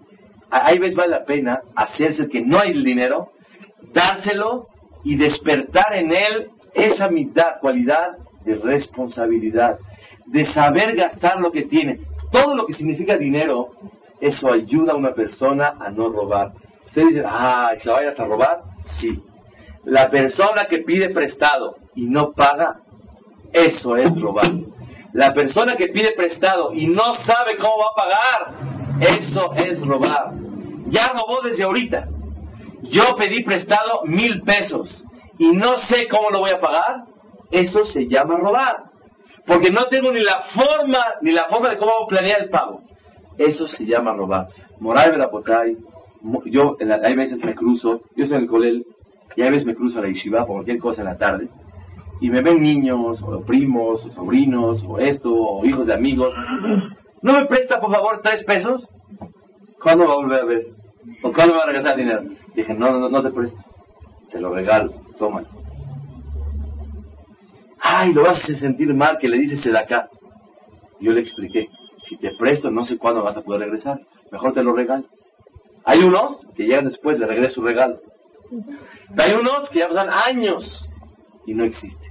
[0.50, 3.30] Ahí ves, vale la pena hacerse que no hay el dinero,
[3.94, 4.68] dárselo
[5.04, 9.78] y despertar en él esa mitad, cualidad de responsabilidad,
[10.26, 12.00] de saber gastar lo que tiene.
[12.32, 13.70] Todo lo que significa dinero,
[14.20, 16.52] eso ayuda a una persona a no robar.
[16.86, 18.62] Ustedes dicen, ah, ¿se vaya a robar?
[19.00, 19.22] Sí.
[19.86, 22.78] La persona que pide prestado y no paga,
[23.52, 24.52] eso es robar.
[25.14, 30.34] La persona que pide prestado y no sabe cómo va a pagar, eso es robar.
[30.88, 32.08] Ya robó desde ahorita.
[32.84, 35.06] Yo pedí prestado mil pesos
[35.38, 37.04] y no sé cómo lo voy a pagar.
[37.52, 38.78] Eso se llama robar.
[39.46, 42.82] Porque no tengo ni la forma, ni la forma de cómo planear el pago.
[43.38, 44.48] Eso se llama robar.
[44.80, 45.76] Moray Berapotay,
[46.22, 48.86] mo- yo en la- hay veces me cruzo, yo estoy en el colel,
[49.36, 51.50] y hay veces me cruzo a la yeshiva por cualquier cosa en la tarde,
[52.22, 56.34] y me ven niños, o primos, o sobrinos, o esto, o hijos de amigos.
[57.22, 58.88] ¿No me presta, por favor, tres pesos?
[59.82, 60.66] ¿Cuándo va a volver a ver?
[61.22, 62.24] ¿O cuándo me va a regresar el dinero?
[62.56, 63.62] Dije, no, no, no te presto.
[64.32, 65.48] Te lo regalo, tómalo.
[67.80, 70.10] Ay, lo vas a hacer sentir mal que le dices de acá.
[71.00, 71.70] Yo le expliqué,
[72.02, 74.00] si te presto, no sé cuándo vas a poder regresar.
[74.32, 75.06] Mejor te lo regalo.
[75.86, 78.00] Hay unos que llegan después, le regreso su regalo.
[79.18, 80.90] Hay unos que ya pasan años
[81.46, 82.08] y no existe.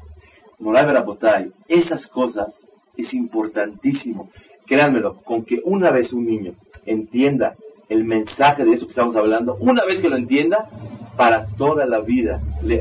[0.59, 2.55] Moral Verapotay, esas cosas
[2.97, 4.29] es importantísimo.
[4.67, 7.55] Créanmelo, con que una vez un niño entienda
[7.93, 10.69] el mensaje de eso que estamos hablando, una vez que lo entienda,
[11.17, 12.81] para toda la vida, le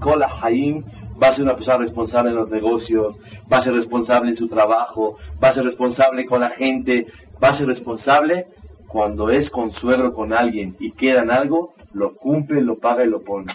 [0.00, 0.84] Kola Haim
[1.20, 3.18] va a ser una persona responsable en los negocios,
[3.52, 7.06] va a ser responsable en su trabajo, va a ser responsable con la gente,
[7.42, 8.46] va a ser responsable
[8.88, 13.52] cuando es consuegro con alguien y quedan algo, lo cumple, lo paga y lo pone.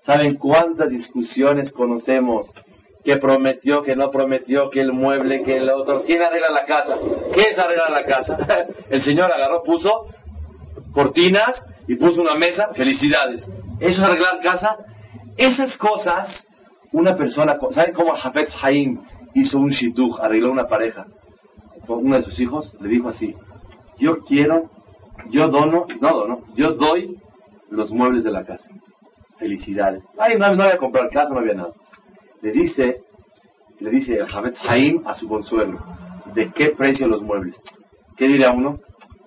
[0.00, 2.52] ¿Saben cuántas discusiones conocemos?
[3.04, 6.02] Que prometió, que no prometió, que el mueble, que el otro.
[6.02, 6.96] ¿Quién arregla la casa?
[7.32, 8.38] ¿Qué es arreglar la casa?
[8.90, 10.06] el señor agarró, puso
[10.92, 12.68] cortinas y puso una mesa.
[12.74, 13.48] Felicidades.
[13.80, 14.76] ¿Eso es arreglar casa?
[15.36, 16.46] Esas cosas,
[16.92, 19.00] una persona, ¿saben cómo Jafet Haim
[19.34, 21.06] hizo un shidduch, arregló una pareja?
[21.88, 23.34] Uno de sus hijos le dijo así:
[23.98, 24.70] Yo quiero,
[25.30, 27.16] yo dono, no dono, yo doy
[27.70, 28.70] los muebles de la casa.
[29.38, 30.04] Felicidades.
[30.18, 31.72] Ay, no, no había comprar casa, no había nada.
[32.42, 32.98] Le dice,
[33.80, 35.80] le dice el Jafet Haim a su consuelo,
[36.34, 37.60] ¿de qué precio los muebles?
[38.16, 38.78] ¿Qué diría uno?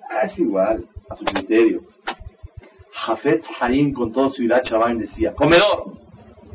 [0.09, 1.81] Ah, es igual, a su criterio.
[2.91, 5.93] Jafet Haim con todo su ira Chabain decía, comedor,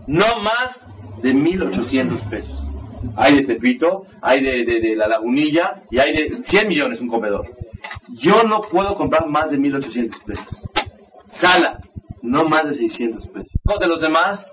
[0.07, 0.81] no más
[1.23, 2.69] de 1800 pesos.
[3.17, 7.47] Hay de Tepito, hay de, de, la Lagunilla y hay de 100 millones un comedor.
[8.09, 10.69] Yo no puedo comprar más de 1800 pesos.
[11.29, 11.81] Sala,
[12.23, 13.53] no más de 600 pesos.
[13.79, 14.45] de los demás,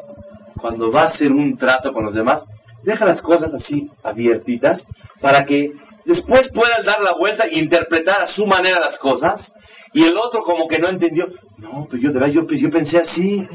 [0.59, 2.43] cuando va a hacer un trato con los demás,
[2.83, 4.85] deja las cosas así abiertitas
[5.21, 5.71] para que
[6.05, 9.51] después puedan dar la vuelta e interpretar a su manera las cosas
[9.93, 11.27] y el otro como que no entendió.
[11.57, 13.47] No, pero yo de verdad yo, yo pensé así.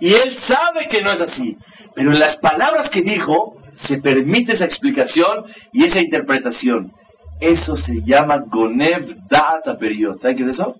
[0.00, 1.56] Y él sabe que no es así.
[1.94, 6.92] Pero en las palabras que dijo se permite esa explicación y esa interpretación.
[7.40, 10.18] Eso se llama Gonev Data Period.
[10.20, 10.76] ¿Saben qué es eso?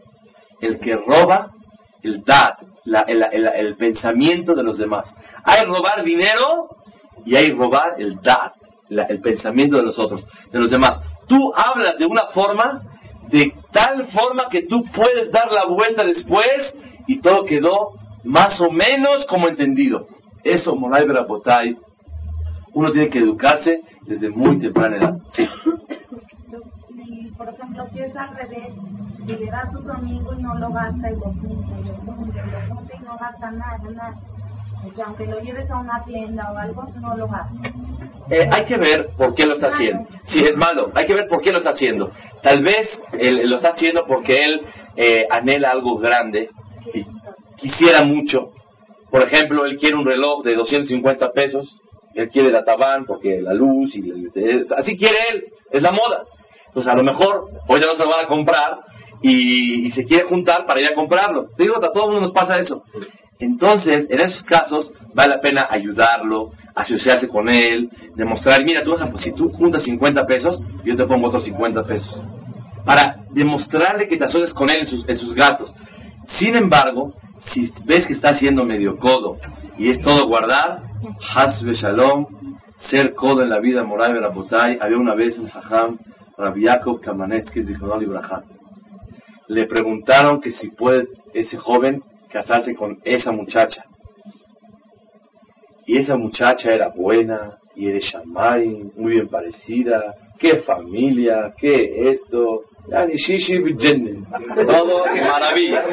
[0.60, 1.50] El que roba
[2.02, 5.14] el dat, el, el, el, pensamiento de los demás.
[5.44, 6.68] Hay robar dinero
[7.24, 8.52] y hay robar el dat,
[8.88, 11.00] la, el pensamiento de los otros, de los demás.
[11.28, 12.82] Tú hablas de una forma,
[13.28, 16.74] de tal forma que tú puedes dar la vuelta después
[17.06, 17.90] y todo quedó
[18.24, 20.06] más o menos como entendido.
[20.44, 21.76] Eso, Monay Berapotay,
[22.74, 25.18] uno tiene que educarse desde muy temprana edad.
[27.36, 28.72] Por ejemplo, si es al revés,
[29.26, 32.40] si le das tu domingo y no lo gasta y lo junta y lo junta
[32.46, 34.14] y lo junta y no gasta nada, nada.
[34.84, 37.72] O sea, aunque lo lleves a una tienda o algo, no lo gasta.
[38.30, 40.06] Eh, hay que ver por qué lo está haciendo.
[40.24, 42.10] Si sí, es malo, hay que ver por qué lo está haciendo.
[42.42, 44.62] Tal vez él, lo está haciendo porque él
[44.96, 46.48] eh, anhela algo grande
[46.94, 47.04] y
[47.56, 48.52] quisiera mucho.
[49.10, 51.80] Por ejemplo, él quiere un reloj de 250 pesos,
[52.14, 56.24] él quiere la tabán porque la luz y eh, así quiere él, es la moda.
[56.68, 58.78] Entonces a lo mejor hoy ya no se lo van a comprar
[59.20, 61.48] y, y, se quiere juntar para ir a comprarlo.
[61.56, 62.82] Te digo, a todo el mundo nos pasa eso.
[63.42, 69.24] Entonces, en esos casos, vale la pena ayudarlo, asociarse con él, demostrar, mira, tú, pues,
[69.24, 72.24] si tú juntas 50 pesos, yo te pongo otros 50 pesos.
[72.84, 75.74] Para demostrarle que te asocias con él en sus, en sus gastos.
[76.24, 77.14] Sin embargo,
[77.46, 79.38] si ves que está haciendo medio codo
[79.76, 80.82] y es todo guardar,
[81.34, 82.26] Hasbe Shalom,
[82.76, 85.98] ser codo en la vida moral de Rabotay, había una vez un Jajam,
[86.38, 87.64] Rabbi Yaakov Kamanetsky.
[89.48, 92.02] Le preguntaron que si puede ese joven
[92.32, 93.84] casarse con esa muchacha.
[95.86, 102.62] Y esa muchacha era buena, y era Shamay, muy bien parecida, qué familia, qué esto,
[104.66, 105.84] todo qué maravilla.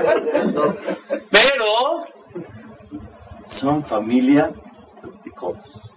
[1.32, 2.06] Pero
[3.60, 4.52] son familia
[5.24, 5.96] de codos.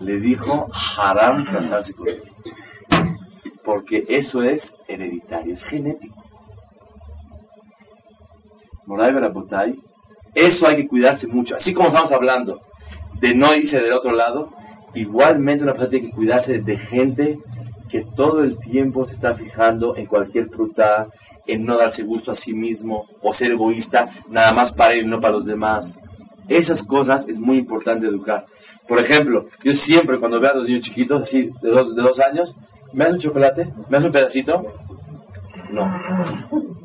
[0.00, 2.22] Le dijo haram casarse con él.
[3.64, 6.19] Porque eso es hereditario, es genético.
[8.90, 9.78] Moray Berabotay,
[10.34, 11.54] eso hay que cuidarse mucho.
[11.54, 12.58] Así como estamos hablando
[13.20, 14.50] de no irse del otro lado,
[14.94, 17.38] igualmente una persona tiene que cuidarse de gente
[17.88, 21.06] que todo el tiempo se está fijando en cualquier fruta,
[21.46, 25.08] en no darse gusto a sí mismo o ser egoísta nada más para él y
[25.08, 25.96] no para los demás.
[26.48, 28.44] Esas cosas es muy importante educar.
[28.88, 32.18] Por ejemplo, yo siempre cuando veo a los niños chiquitos, así de dos, de dos
[32.18, 32.56] años,
[32.92, 33.66] ¿Me das un chocolate?
[33.88, 34.62] ¿Me das un pedacito?
[35.70, 36.79] No.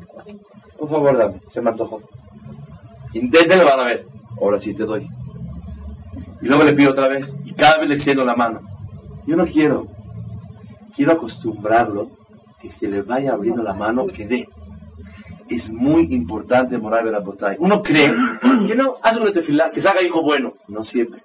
[0.78, 1.40] Por favor, dame.
[1.50, 2.02] Se me antojó.
[3.12, 4.06] Inténtenlo, van a ver.
[4.40, 5.06] Ahora sí te doy.
[6.42, 7.34] Y luego le pido otra vez.
[7.44, 8.60] Y cada vez le extiendo la mano.
[9.26, 9.86] Yo no quiero.
[10.94, 12.10] Quiero acostumbrarlo
[12.60, 14.48] que se le vaya abriendo la mano que dé.
[15.48, 17.56] Es muy importante morar de la botella.
[17.58, 18.12] Uno cree
[18.66, 20.54] que no, hace un tefilá, que se haga hijo bueno.
[20.68, 21.20] No siempre.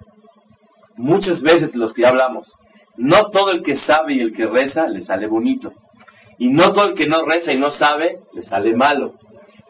[0.96, 2.54] Muchas veces los que hablamos,
[2.96, 5.72] no todo el que sabe y el que reza le sale bonito.
[6.38, 9.14] Y no todo el que no reza y no sabe le sale malo.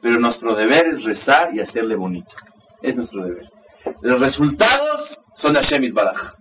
[0.03, 2.35] Pero nuestro deber es rezar y hacerle bonito.
[2.83, 3.49] Es nuestro deber.
[4.03, 6.35] Los resultados son de Hashem Baraj.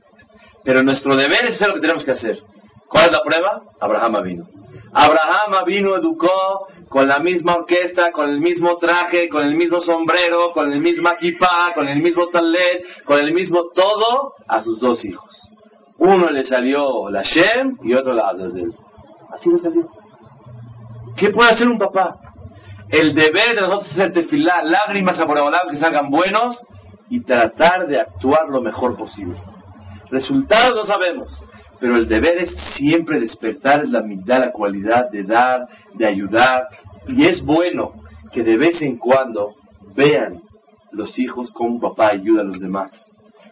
[0.64, 2.40] Pero nuestro deber es hacer lo que tenemos que hacer.
[2.88, 3.62] ¿Cuál es la prueba?
[3.80, 4.46] Abraham vino.
[4.94, 10.52] Abraham vino, educó con la misma orquesta, con el mismo traje, con el mismo sombrero,
[10.54, 15.06] con el mismo equipa, con el mismo talet, con el mismo todo a sus dos
[15.06, 15.52] hijos.
[16.00, 18.74] Uno le salió la Shem y otro la Azazel.
[19.32, 19.88] Así le salió.
[21.16, 22.16] ¿Qué puede hacer un papá?
[22.92, 25.26] El deber de nosotros es hacer tefilá, lágrimas a
[25.70, 26.62] que salgan buenos
[27.10, 29.38] y tratar de actuar lo mejor posible.
[30.10, 31.44] Resultados no sabemos,
[31.80, 36.68] pero el deber es siempre despertar la mitad, la cualidad de dar, de ayudar.
[37.08, 37.94] Y es bueno
[38.34, 39.52] que de vez en cuando
[39.96, 40.42] vean
[40.92, 42.92] los hijos cómo papá ayuda a los demás,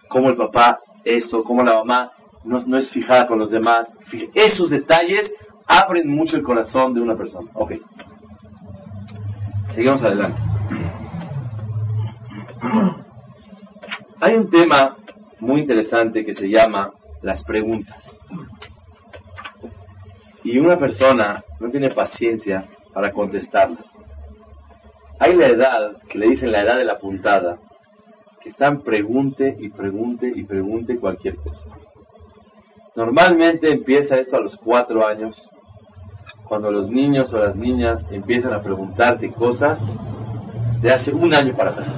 [0.09, 2.11] cómo el papá eso, cómo la mamá
[2.43, 3.89] no, no es fijada con los demás.
[4.33, 5.31] Esos detalles
[5.65, 7.49] abren mucho el corazón de una persona.
[7.53, 7.73] Ok.
[9.73, 10.41] Seguimos adelante.
[14.21, 14.97] Hay un tema
[15.39, 16.91] muy interesante que se llama
[17.21, 18.19] las preguntas.
[20.43, 23.85] Y una persona no tiene paciencia para contestarlas.
[25.19, 27.59] Hay la edad, que le dicen la edad de la puntada,
[28.41, 31.65] que están pregunte y pregunte y pregunte cualquier cosa.
[32.95, 35.37] Normalmente empieza esto a los cuatro años,
[36.49, 39.79] cuando los niños o las niñas empiezan a preguntarte cosas
[40.81, 41.95] de hace un año para atrás.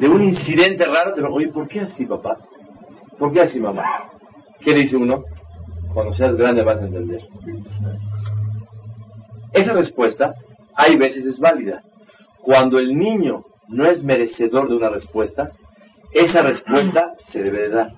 [0.00, 2.38] De un incidente raro, te lo oye, ¿por qué así, papá?
[3.18, 3.84] ¿Por qué así, mamá?
[4.60, 5.22] ¿Qué le dice uno?
[5.94, 7.22] Cuando seas grande vas a entender.
[9.52, 10.34] Esa respuesta,
[10.74, 11.82] hay veces es válida.
[12.42, 15.50] Cuando el niño no es merecedor de una respuesta,
[16.12, 17.92] esa respuesta se debe de dar.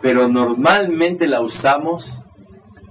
[0.00, 2.25] Pero normalmente la usamos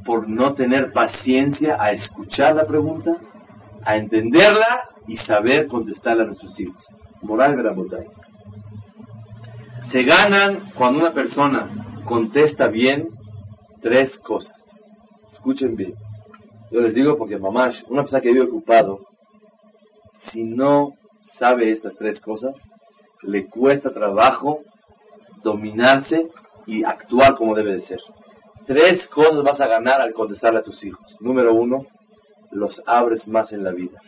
[0.05, 3.17] por no tener paciencia a escuchar la pregunta,
[3.83, 6.85] a entenderla y saber contestarla a nuestros hijos.
[7.23, 8.09] Moral de la botella.
[9.91, 11.69] Se ganan cuando una persona
[12.05, 13.07] contesta bien
[13.81, 14.55] tres cosas.
[15.31, 15.95] Escuchen bien.
[16.71, 18.99] Yo les digo porque mamá, una persona que vive ocupado,
[20.17, 20.93] si no
[21.37, 22.55] sabe estas tres cosas,
[23.23, 24.59] le cuesta trabajo
[25.43, 26.27] dominarse
[26.67, 27.99] y actuar como debe de ser.
[28.65, 31.17] Tres cosas vas a ganar al contestarle a tus hijos.
[31.21, 31.85] Número uno,
[32.51, 33.99] los abres más en la vida.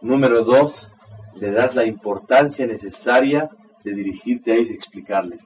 [0.00, 0.92] Número dos,
[1.36, 3.48] le das la importancia necesaria
[3.84, 5.42] de dirigirte a ellos y explicarles.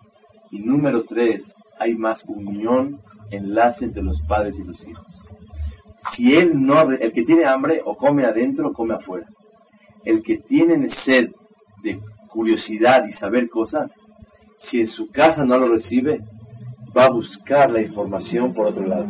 [0.51, 5.29] Y número tres, hay más unión, enlace entre los padres y los hijos.
[6.13, 9.27] Si él no, el que tiene hambre o come adentro o come afuera.
[10.05, 11.31] El que tiene sed
[11.83, 13.93] de curiosidad y saber cosas,
[14.57, 16.21] si en su casa no lo recibe,
[16.97, 19.07] va a buscar la información por otro lado.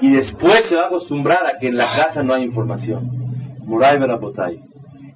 [0.00, 3.10] Y después se va a acostumbrar a que en la casa no hay información.
[3.64, 4.58] Murai Berapotay,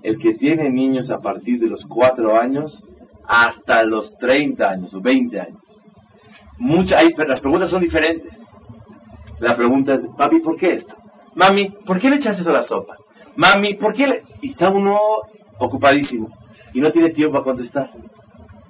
[0.03, 2.85] el que tiene niños a partir de los cuatro años
[3.26, 5.59] hasta los 30 años o 20 años.
[6.59, 8.39] Mucha, hay, las preguntas son diferentes.
[9.41, 10.95] La pregunta es, papi, ¿por qué esto?
[11.35, 12.97] Mami, ¿por qué le echaste eso a la sopa?
[13.37, 14.22] Mami, ¿por qué le...?
[14.41, 14.97] Y está uno
[15.59, 16.28] ocupadísimo
[16.72, 17.91] y no tiene tiempo para contestar.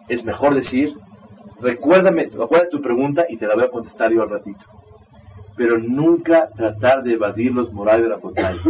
[0.08, 0.94] Es mejor decir,
[1.64, 4.64] recuérdame, recuerda tu pregunta y te la voy a contestar yo al ratito.
[5.56, 8.60] Pero nunca tratar de evadir los morales de la pantalla.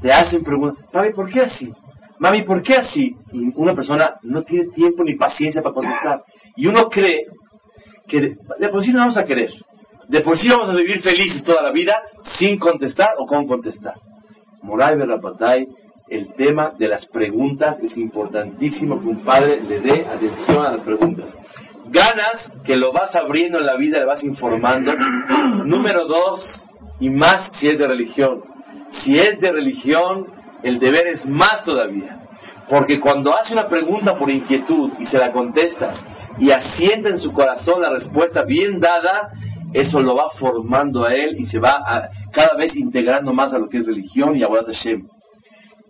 [0.00, 1.72] Te hacen preguntas, papi, ¿por qué así?
[2.18, 3.16] Mami, ¿por qué así?
[3.32, 6.22] Y una persona no tiene tiempo ni paciencia para contestar.
[6.56, 7.26] Y uno cree
[8.06, 9.50] que de, por sí no vamos a querer.
[10.08, 11.94] De por sí vamos a vivir felices toda la vida
[12.38, 13.94] sin contestar o con contestar.
[14.62, 15.66] Moray Berrapatay,
[16.10, 20.82] el tema de las preguntas es importantísimo que un padre le dé atención a las
[20.82, 21.34] preguntas.
[21.90, 24.92] Ganas que lo vas abriendo en la vida, le vas informando.
[25.64, 26.66] Número dos,
[27.00, 28.42] y más si es de religión.
[29.02, 30.26] Si es de religión,
[30.62, 32.18] el deber es más todavía.
[32.68, 36.06] Porque cuando hace una pregunta por inquietud y se la contestas
[36.38, 39.30] y asienta en su corazón la respuesta bien dada,
[39.72, 43.68] eso lo va formando a él y se va cada vez integrando más a lo
[43.68, 45.08] que es religión y a Hashem.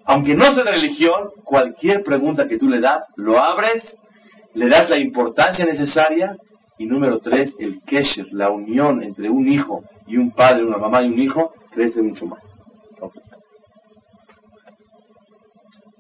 [0.07, 3.97] Aunque no sea de religión, cualquier pregunta que tú le das, lo abres,
[4.55, 6.37] le das la importancia necesaria
[6.81, 11.03] Y número tres, el kesher, la unión entre un hijo y un padre, una mamá
[11.03, 12.43] y un hijo, crece mucho más.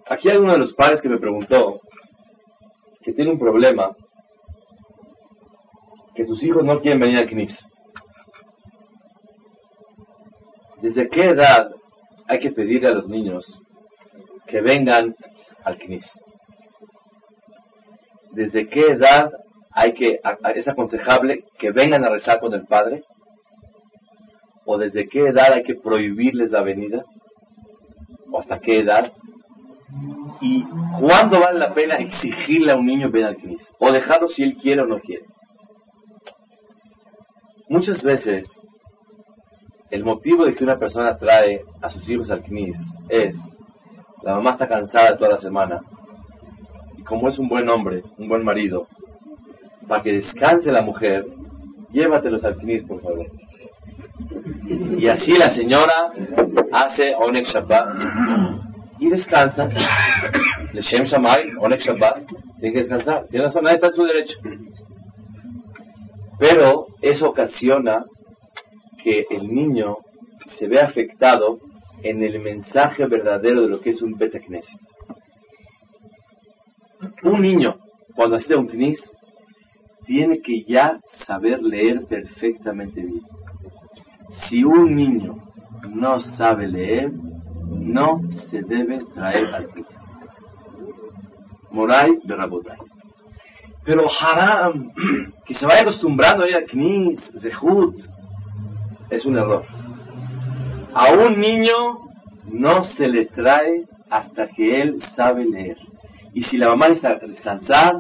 [0.08, 1.80] Aquí hay uno de los padres que me preguntó
[3.02, 3.94] que tiene un problema,
[6.14, 7.66] que sus hijos no quieren venir al CNIS.
[10.80, 11.70] ¿Desde qué edad
[12.26, 13.44] hay que pedirle a los niños
[14.46, 15.14] que vengan
[15.62, 16.10] al CNIS?
[18.32, 19.32] ¿Desde qué edad
[19.72, 20.20] hay que,
[20.54, 23.02] es aconsejable que vengan a rezar con el padre?
[24.64, 27.04] ¿O desde qué edad hay que prohibirles la venida?
[28.30, 29.12] ¿O hasta qué edad?
[30.40, 30.64] ¿Y
[31.00, 33.72] cuándo vale la pena exigirle a un niño ven al CNIS?
[33.78, 35.24] ¿O dejarlo si él quiere o no quiere?
[37.68, 38.48] Muchas veces
[39.90, 42.76] el motivo de que una persona trae a sus hijos al CNIS
[43.08, 43.36] es
[44.22, 45.80] la mamá está cansada toda la semana
[47.04, 48.86] como es un buen hombre, un buen marido,
[49.88, 51.26] para que descanse la mujer,
[51.92, 53.26] llévatelos al CNIS, por favor.
[54.98, 56.12] Y así la señora
[56.72, 57.88] hace Onek Shabbat
[59.00, 59.68] y descansa.
[60.72, 62.26] Le Shem Shamay, Onek Shabbat,
[62.60, 63.26] tiene que descansar.
[63.28, 64.38] Tiene razón, está en su derecho.
[66.38, 68.04] Pero eso ocasiona
[69.02, 69.96] que el niño
[70.58, 71.58] se ve afectado
[72.02, 74.80] en el mensaje verdadero de lo que es un Beta Knesset.
[77.22, 77.76] Un niño,
[78.14, 79.00] cuando asiste a un Knis,
[80.06, 83.22] tiene que ya saber leer perfectamente bien.
[84.28, 85.36] Si un niño
[85.94, 87.12] no sabe leer,
[87.68, 89.86] no se debe traer al Knis.
[91.70, 92.78] Moray de Rabotai.
[93.84, 94.92] Pero haram,
[95.46, 97.96] que se vaya acostumbrando a ir al Knis, Zehut,
[99.08, 99.64] es un error.
[100.94, 101.98] A un niño
[102.52, 105.76] no se le trae hasta que él sabe leer.
[106.32, 107.94] Y si la mamá necesita descansar,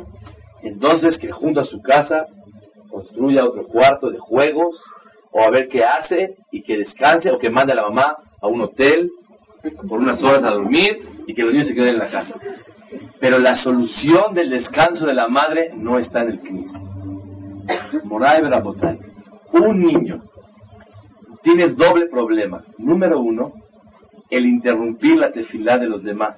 [0.62, 2.26] entonces que junto a su casa
[2.90, 4.80] construya otro cuarto de juegos,
[5.32, 8.48] o a ver qué hace, y que descanse, o que mande a la mamá a
[8.48, 9.10] un hotel
[9.88, 12.34] por unas horas a dormir, y que los niños se queden en la casa.
[13.20, 16.72] Pero la solución del descanso de la madre no está en el CNIS.
[18.04, 18.98] Moray Berabotay.
[19.52, 20.22] Un niño
[21.42, 22.62] tiene doble problema.
[22.78, 23.52] Número uno,
[24.30, 26.36] el interrumpir la tefilá de los demás,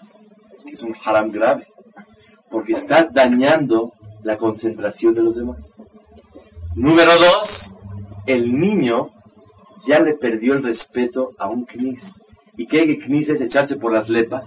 [0.64, 1.66] que es un haram grave,
[2.52, 3.92] porque estás dañando
[4.22, 5.58] la concentración de los demás.
[6.76, 7.72] Número dos,
[8.26, 9.08] el niño
[9.86, 12.00] ya le perdió el respeto a un knis.
[12.56, 14.46] ¿Y qué que knis es echarse por las lepas?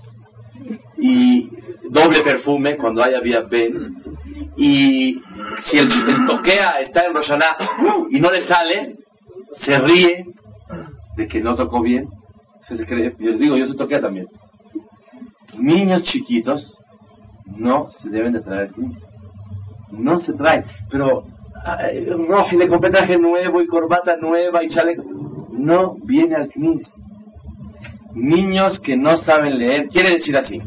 [0.98, 1.50] Y
[1.90, 3.96] doble perfume cuando haya vía Ben.
[4.56, 5.20] Y
[5.64, 5.90] si el,
[6.28, 7.58] toquea está en Roshaná
[8.12, 8.96] y no le sale,
[9.56, 10.26] se ríe
[11.18, 12.08] de que no tocó bien.
[13.20, 14.28] Les digo, yo soy toquea también.
[15.58, 16.78] Niños chiquitos
[17.46, 19.00] no se deben de traer knis.
[19.92, 20.66] No se traen.
[20.90, 21.24] Pero
[22.58, 25.04] le compré traje nuevo y corbata nueva y chaleco.
[25.52, 26.84] No viene al knis.
[28.14, 30.62] Niños que no saben leer, quiere decir así.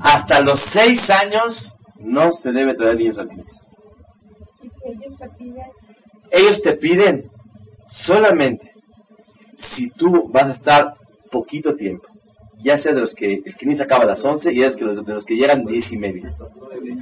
[0.00, 3.68] Hasta los seis años no se debe traer niños al knis.
[4.84, 5.64] Ellos te piden
[6.30, 7.24] Ellos te piden
[7.86, 8.72] solamente
[9.70, 10.94] si tú vas a estar
[11.30, 12.06] poquito tiempo,
[12.62, 15.14] ya sea de los que el knis acaba a las 11 y es que de
[15.14, 16.34] los que llegan 10 y media.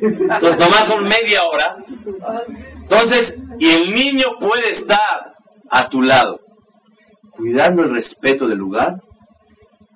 [0.00, 1.76] Entonces nomás son media hora.
[2.82, 5.34] Entonces, y el niño puede estar
[5.70, 6.40] a tu lado,
[7.32, 9.00] cuidando el respeto del lugar,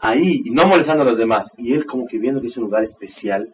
[0.00, 2.64] ahí, y no molestando a los demás, y él como que viendo que es un
[2.64, 3.48] lugar especial.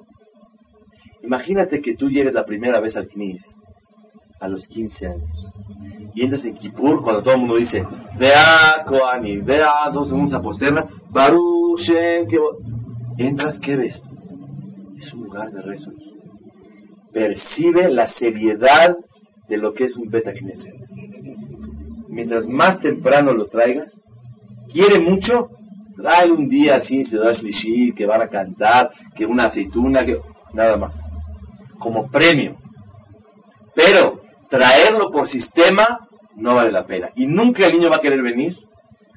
[1.23, 3.43] Imagínate que tú llegues la primera vez al CNIS
[4.41, 5.53] a los 15 años.
[6.15, 7.85] Y entras en Kippur cuando todo el mundo dice,
[8.19, 12.57] vea Koani, vea dos segundos a posterna, Baruch Shem Kevod".
[13.19, 14.01] Entras, ¿qué ves?
[14.99, 15.91] Es un lugar de rezo.
[17.13, 18.97] Percibe la seriedad
[19.49, 20.75] de lo que es un Beta Knesset.
[22.09, 23.93] Mientras más temprano lo traigas,
[24.73, 25.49] quiere mucho,
[25.97, 30.19] trae un día así, Sedash Lishi, que van a cantar, que una aceituna, que
[30.53, 30.97] nada más.
[31.79, 32.57] Como premio.
[33.75, 34.20] Pero
[34.51, 36.01] traerlo por sistema
[36.37, 37.11] no vale la pena.
[37.17, 38.57] Y nunca el niño va a querer venir,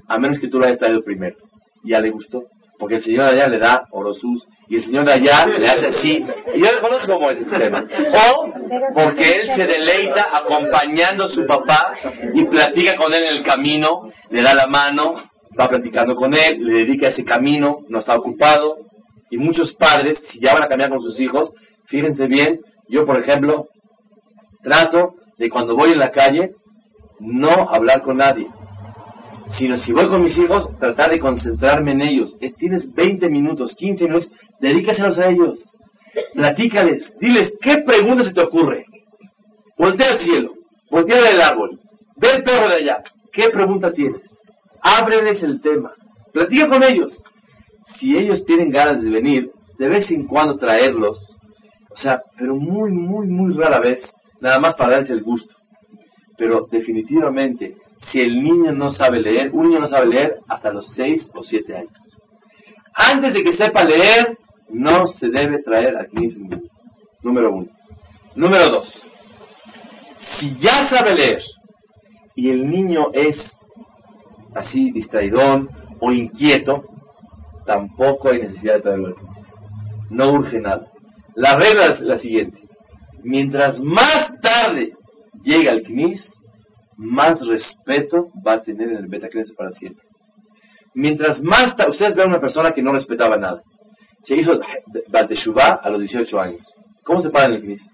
[0.07, 1.35] a menos que tú lo hayas traído primero.
[1.83, 2.43] Y ya le gustó.
[2.79, 5.87] Porque el señor de allá le da orosus y el señor de allá le hace
[5.87, 6.25] así.
[6.53, 7.85] Y yo le conozco cómo es el sistema.
[7.85, 8.53] O
[8.93, 11.93] porque él se deleita acompañando a su papá
[12.33, 15.15] y platica con él en el camino, le da la mano,
[15.57, 18.77] va platicando con él, le dedica ese camino, no está ocupado.
[19.29, 21.51] Y muchos padres, si ya van a cambiar con sus hijos,
[21.85, 22.59] fíjense bien,
[22.89, 23.67] yo por ejemplo,
[24.61, 26.51] trato de cuando voy en la calle
[27.19, 28.47] no hablar con nadie,
[29.57, 32.35] sino si voy con mis hijos, tratar de concentrarme en ellos.
[32.41, 35.59] Es- tienes 20 minutos, 15 minutos, dedícaselos a ellos.
[36.33, 38.85] Platícales, diles, ¿qué pregunta se te ocurre?
[39.77, 40.53] Voltea al cielo,
[40.91, 41.79] voltea el árbol,
[42.17, 43.03] ve el perro de allá.
[43.31, 44.21] ¿Qué pregunta tienes?
[44.81, 45.91] Ábreles el tema,
[46.31, 47.23] platica con ellos.
[47.97, 51.17] Si ellos tienen ganas de venir, de vez en cuando traerlos,
[51.91, 53.99] o sea, pero muy, muy, muy rara vez,
[54.43, 55.55] nada más para darles el gusto.
[56.37, 60.93] Pero definitivamente, si el niño no sabe leer, un niño no sabe leer hasta los
[60.93, 62.19] 6 o 7 años.
[62.93, 64.37] Antes de que sepa leer,
[64.69, 66.59] no se debe traer al niño.
[67.21, 67.67] Número uno.
[68.35, 69.07] Número dos.
[70.37, 71.41] Si ya sabe leer
[72.35, 73.57] y el niño es
[74.55, 75.69] así distraidón
[76.01, 76.83] o inquieto,
[77.65, 79.15] tampoco hay necesidad de traerlo al.
[80.09, 80.87] No urge nada.
[81.35, 82.59] La regla es la siguiente.
[83.23, 84.93] Mientras más tarde
[85.43, 86.33] llega al CNIS,
[86.97, 90.03] más respeto va a tener en el Betacrense para siempre.
[90.93, 93.61] Mientras más tarde, ustedes ven a una persona que no respetaba nada.
[94.23, 94.59] Se hizo
[95.09, 96.61] Balteshuvá a los 18 años.
[97.03, 97.89] ¿Cómo se para en el CNIS?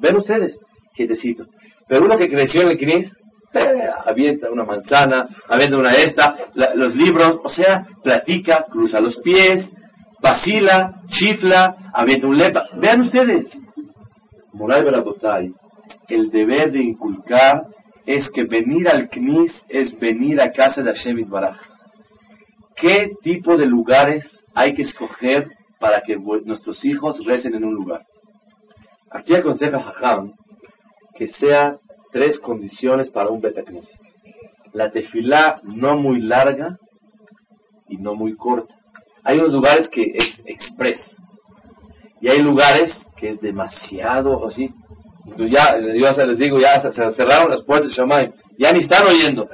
[0.00, 0.58] Ven ustedes,
[0.94, 1.46] quietecito.
[1.88, 3.12] Pero uno que creció en el CNIS,
[3.54, 9.72] eh, avienta una manzana, avienta una esta, los libros, o sea, platica, cruza los pies,
[11.92, 12.64] avienta un lepa.
[12.80, 13.56] Vean ustedes.
[14.52, 15.52] Moray Barabotay,
[16.08, 17.66] el deber de inculcar
[18.06, 21.58] es que venir al CNIS es venir a casa de Hashem Baraj.
[22.76, 25.48] ¿Qué tipo de lugares hay que escoger
[25.78, 28.02] para que nuestros hijos recen en un lugar?
[29.10, 30.32] Aquí aconseja Jajam
[31.14, 31.76] que sea
[32.12, 33.88] tres condiciones para un betacnis.
[34.72, 36.76] La tefilá no muy larga
[37.88, 38.74] y no muy corta.
[39.24, 41.16] Hay unos lugares que es express
[42.20, 44.70] y hay lugares que es demasiado así.
[45.38, 49.48] Ya, yo les digo, ya se cerraron las puertas de ya ni están oyendo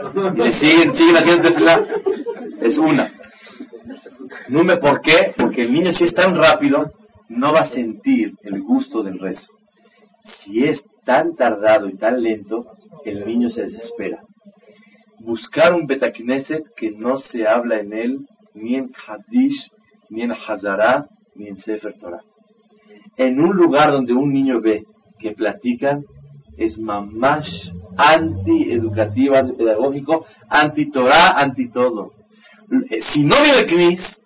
[0.44, 1.86] y siguen, siguen haciendo tefilá.
[2.60, 3.10] Es una.
[4.80, 5.32] ¿por qué?
[5.36, 6.90] Porque el niño si es tan rápido,
[7.28, 9.52] no va a sentir el gusto del rezo.
[10.22, 12.66] Si es tan tardado y tan lento,
[13.04, 14.18] el niño se desespera.
[15.20, 18.18] Buscar un Betacneset que no se habla en él
[18.54, 19.70] ni en Hadish,
[20.08, 22.22] ni en Hazara, ni en Sefer Torah.
[23.16, 24.84] En un lugar donde un niño ve
[25.18, 26.04] que platican,
[26.56, 32.12] es mamash anti-educativo, anti-pedagógico, anti-Torah, anti-todo.
[32.90, 34.20] Eh, si no viene el Knis,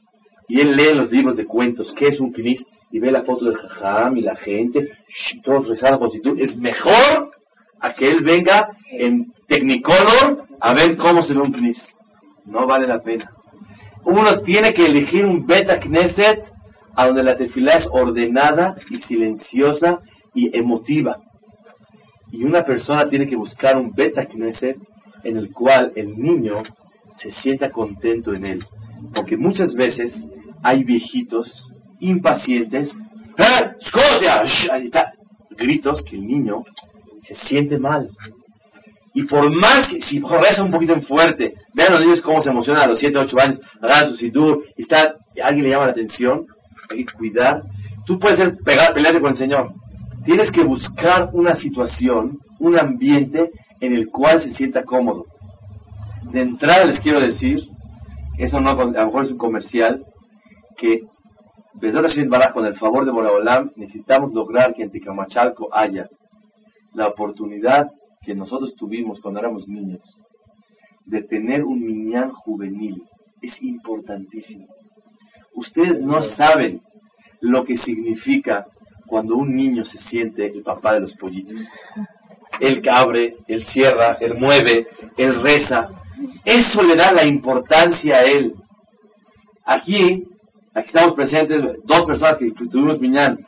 [0.48, 2.64] y él lee los libros de cuentos, ¿qué es un Knis?
[2.94, 4.88] y ve la foto del jajam y la gente,
[5.42, 7.32] todos rezando con situ, es mejor
[7.80, 11.92] a que él venga en Technicolor a ver cómo se ve un Knis.
[12.44, 13.33] No vale la pena.
[14.04, 16.44] Uno tiene que elegir un Beta Knesset
[16.94, 19.98] a donde la tefilá es ordenada y silenciosa
[20.34, 21.18] y emotiva.
[22.30, 24.76] Y una persona tiene que buscar un Beta Knesset
[25.22, 26.62] en el cual el niño
[27.18, 28.64] se sienta contento en él.
[29.14, 30.24] Porque muchas veces
[30.62, 32.96] hay viejitos impacientes,
[33.36, 33.72] ¡Eh!
[33.80, 34.42] ¡Scotia!
[35.56, 36.62] Gritos que el niño
[37.20, 38.08] se siente mal.
[39.14, 42.50] Y por más que, si reza un poquito en fuerte, vean los niños cómo se
[42.50, 46.46] emocionan a los 7, 8 años, agarran su sidur, está, alguien le llama la atención,
[46.90, 47.62] hay que cuidar.
[48.06, 49.72] Tú puedes ser, pegar, pelearte con el Señor.
[50.24, 53.50] Tienes que buscar una situación, un ambiente
[53.80, 55.26] en el cual se sienta cómodo.
[56.32, 57.60] De entrada les quiero decir,
[58.36, 60.02] eso no, a lo mejor es un comercial,
[60.76, 61.02] que
[62.52, 66.08] con el favor de Boraholam, necesitamos lograr que en Ticamachalco haya
[66.94, 67.88] la oportunidad
[68.24, 70.00] que nosotros tuvimos cuando éramos niños
[71.04, 73.02] de tener un niñán juvenil.
[73.42, 74.66] Es importantísimo.
[75.54, 76.80] Ustedes no saben
[77.40, 78.66] lo que significa
[79.06, 81.60] cuando un niño se siente el papá de los pollitos.
[82.58, 85.90] Él abre, él cierra, él mueve, él reza.
[86.44, 88.54] Eso le da la importancia a él.
[89.64, 90.24] Aquí
[90.76, 93.38] Aquí estamos presentes dos personas que tuvimos Miñán.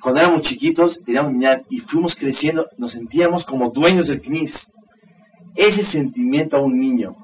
[0.00, 4.70] Cuando éramos chiquitos teníamos Miñán y fuimos creciendo, nos sentíamos como dueños del CNIS.
[5.54, 7.14] Ese sentimiento a un niño,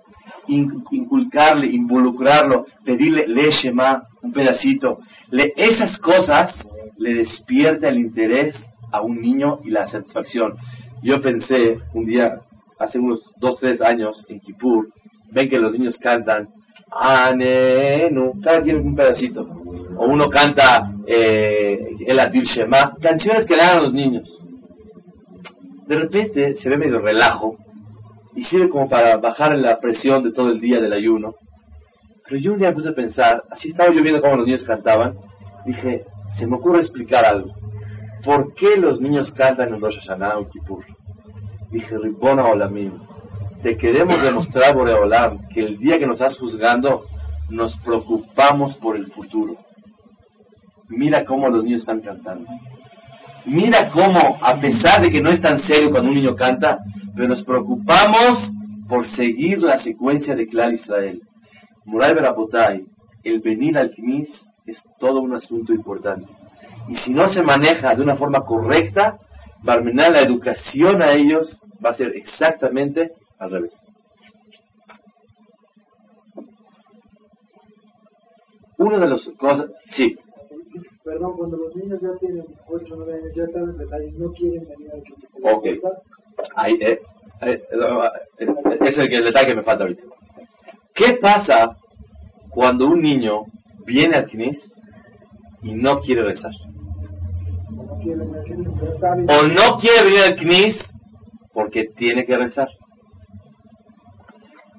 [0.46, 4.98] inculcarle, involucrarlo, pedirle le Shema, un pedacito,
[5.30, 8.54] le, esas cosas le despierta el interés
[8.92, 10.54] a un niño y la satisfacción.
[11.02, 12.40] Yo pensé un día,
[12.78, 14.88] hace unos dos, tres años, en Kippur,
[15.32, 16.48] ven que los niños cantan
[16.90, 19.48] Anenu, cada quien un pedacito.
[19.97, 24.45] O uno canta eh, el Adir Shema, canciones que le dan a los niños.
[25.86, 27.57] De repente se ve medio relajo
[28.36, 31.34] y sirve como para bajar la presión de todo el día del ayuno.
[32.24, 35.16] Pero yo un día me a pensar, así estaba yo viendo cómo los niños cantaban,
[35.66, 36.05] dije,
[36.38, 37.51] se me ocurre explicar algo.
[38.24, 40.84] ¿Por qué los niños cantan en Rosh Hashanah o Kippur?
[41.72, 42.93] Dije, Ribona Olamim
[43.62, 47.03] te queremos demostrar, Boreolam, que el día que nos estás juzgando,
[47.51, 49.57] nos preocupamos por el futuro.
[50.91, 52.47] Mira cómo los niños están cantando.
[53.47, 56.78] Mira cómo, a pesar de que no es tan serio cuando un niño canta,
[57.16, 58.53] pero nos preocupamos
[58.88, 61.20] por seguir la secuencia de Clar Israel.
[61.84, 62.84] Murai Berapotay,
[63.24, 66.26] el venir al Knis es todo un asunto importante.
[66.88, 69.18] Y si no se maneja de una forma correcta,
[69.62, 73.74] Barmenal, la educación a ellos va a ser exactamente al revés.
[78.78, 80.16] Una de las cosas, sí,
[81.04, 84.32] Perdón, cuando los niños ya tienen 8 o 9 años, ya están en detalles, no
[84.32, 85.26] quieren venir al equipo.
[85.42, 85.66] Ok.
[86.56, 87.00] Ahí, eh,
[87.42, 88.46] eh, eh,
[88.80, 90.02] es el, el detalle que me falta ahorita.
[90.94, 91.76] ¿Qué pasa
[92.50, 93.44] cuando un niño
[93.86, 94.58] viene al Knis
[95.62, 96.52] y no quiere rezar?
[99.28, 100.76] O no quiere venir al Knis
[101.52, 102.68] porque tiene que rezar.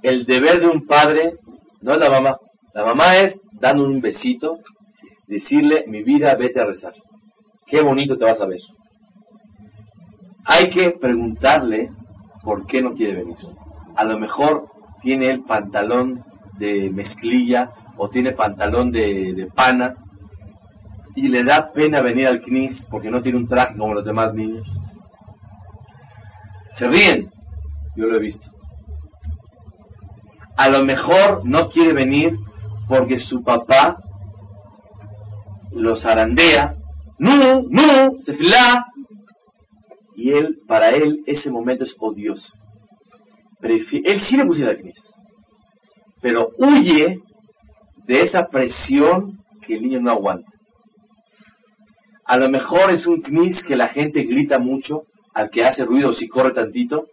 [0.01, 1.35] El deber de un padre
[1.81, 2.37] no es la mamá.
[2.73, 4.59] La mamá es dando un besito,
[5.31, 6.93] decirle, mi vida, vete a rezar.
[7.65, 8.59] Qué bonito te vas a ver.
[10.43, 11.89] Hay que preguntarle
[12.43, 13.37] por qué no quiere venir.
[13.95, 14.67] A lo mejor
[15.01, 16.25] tiene el pantalón
[16.59, 19.95] de mezclilla o tiene pantalón de, pana
[21.15, 24.33] y le da pena venir al CNIS porque no tiene un traje como los demás
[24.33, 24.67] niños.
[26.71, 27.29] Se ríen,
[27.95, 28.49] yo lo he visto.
[30.57, 32.33] A lo mejor no quiere venir
[32.89, 33.97] porque su papá
[35.71, 36.75] lo zarandea,
[37.19, 38.85] no, no, tefilá,
[40.15, 42.53] y él, para él, ese momento es odioso.
[43.61, 45.15] Prefi- él sí le pusiera el CNIS,
[46.21, 47.19] pero huye
[48.05, 50.49] de esa presión que el niño no aguanta.
[52.25, 55.03] A lo mejor es un CNIS que la gente grita mucho
[55.33, 57.05] al que hace ruido si corre tantito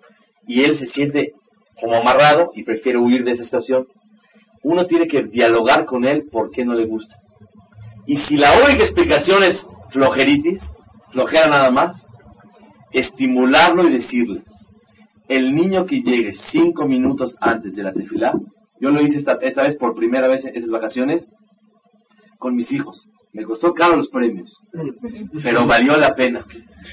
[0.47, 1.33] y él se siente
[1.81, 3.87] como amarrado y prefiere huir de esa situación.
[4.63, 7.17] Uno tiene que dialogar con él por qué no le gusta.
[8.09, 10.63] Y si la única explicación es flojeritis,
[11.13, 12.09] flojera nada más,
[12.91, 14.45] estimularlo y decirle,
[15.29, 18.33] el niño que llegue cinco minutos antes de la tefilá,
[18.81, 21.29] yo lo hice esta, esta vez por primera vez en estas vacaciones
[22.39, 23.07] con mis hijos.
[23.35, 24.57] Me costó caro los premios,
[25.43, 26.47] pero valió la pena.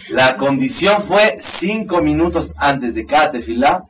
[0.10, 3.84] La condición fue cinco minutos antes de cada tefilá,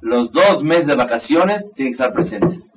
[0.00, 2.70] los dos meses de vacaciones tienen que estar presentes.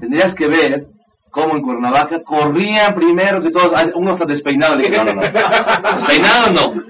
[0.00, 0.86] Tendrías que ver
[1.32, 3.72] cómo en Cuernavaca corrían primero que todos.
[3.74, 4.76] Ah, Uno está despeinado.
[4.76, 5.22] Le dije, no, no, no.
[5.94, 6.82] Despeinado no.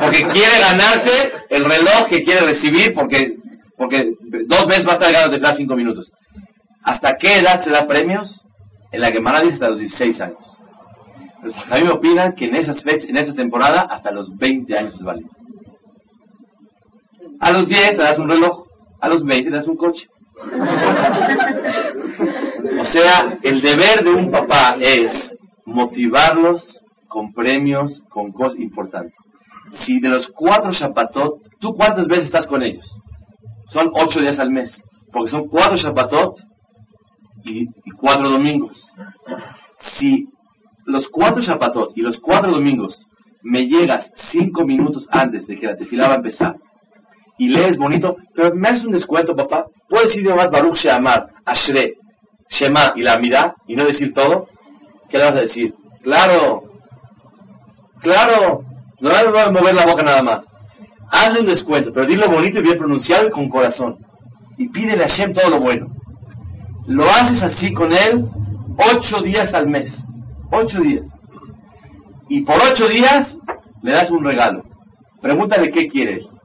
[0.00, 3.36] Porque quiere ganarse el reloj que quiere recibir porque,
[3.78, 4.10] porque
[4.46, 6.12] dos veces va a estar ganando de cinco minutos.
[6.82, 8.44] ¿Hasta qué edad se da premios?
[8.90, 10.60] En la Gemara dice hasta los 16 años.
[11.36, 14.76] Entonces, a mí me opinan que en esas fechas, en esa temporada, hasta los 20
[14.76, 15.28] años es válido.
[17.40, 18.66] A los 10 le das un reloj,
[19.00, 20.06] a los 20 le das un coche.
[22.80, 29.16] O sea, el deber de un papá es motivarlos con premios, con cosas importantes.
[29.70, 32.86] Si de los cuatro Shabbatot, ¿tú cuántas veces estás con ellos?
[33.68, 34.82] Son ocho días al mes,
[35.12, 36.38] porque son cuatro Shabbatot
[37.44, 37.66] y,
[37.96, 38.82] cuatro domingos.
[39.78, 40.26] Si
[40.86, 43.06] los cuatro Shabbatot y los cuatro domingos
[43.42, 46.56] me llegas cinco minutos antes de que la tefilá va a empezar
[47.38, 49.66] y lees bonito, pero me haces un descuento, papá.
[49.88, 51.94] ¿Puedes decir más Baruch Sheamar, Ashre,
[52.48, 54.48] Shema y la Mirá y no decir todo?
[55.08, 55.74] ¿Qué le vas a decir?
[56.02, 56.62] Claro,
[58.00, 58.62] claro,
[59.00, 60.46] no le vas a mover la boca nada más.
[61.10, 63.98] Hazle un descuento, pero dilo bonito y bien pronunciado y con corazón.
[64.56, 65.88] Y pídele a Hashem todo lo bueno.
[66.86, 68.26] Lo haces así con él
[68.78, 69.90] ocho días al mes.
[70.50, 71.06] Ocho días.
[72.28, 73.36] Y por ocho días
[73.82, 74.62] le das un regalo.
[75.20, 76.26] Pregúntale qué quiere él.
[76.26, 76.43] Si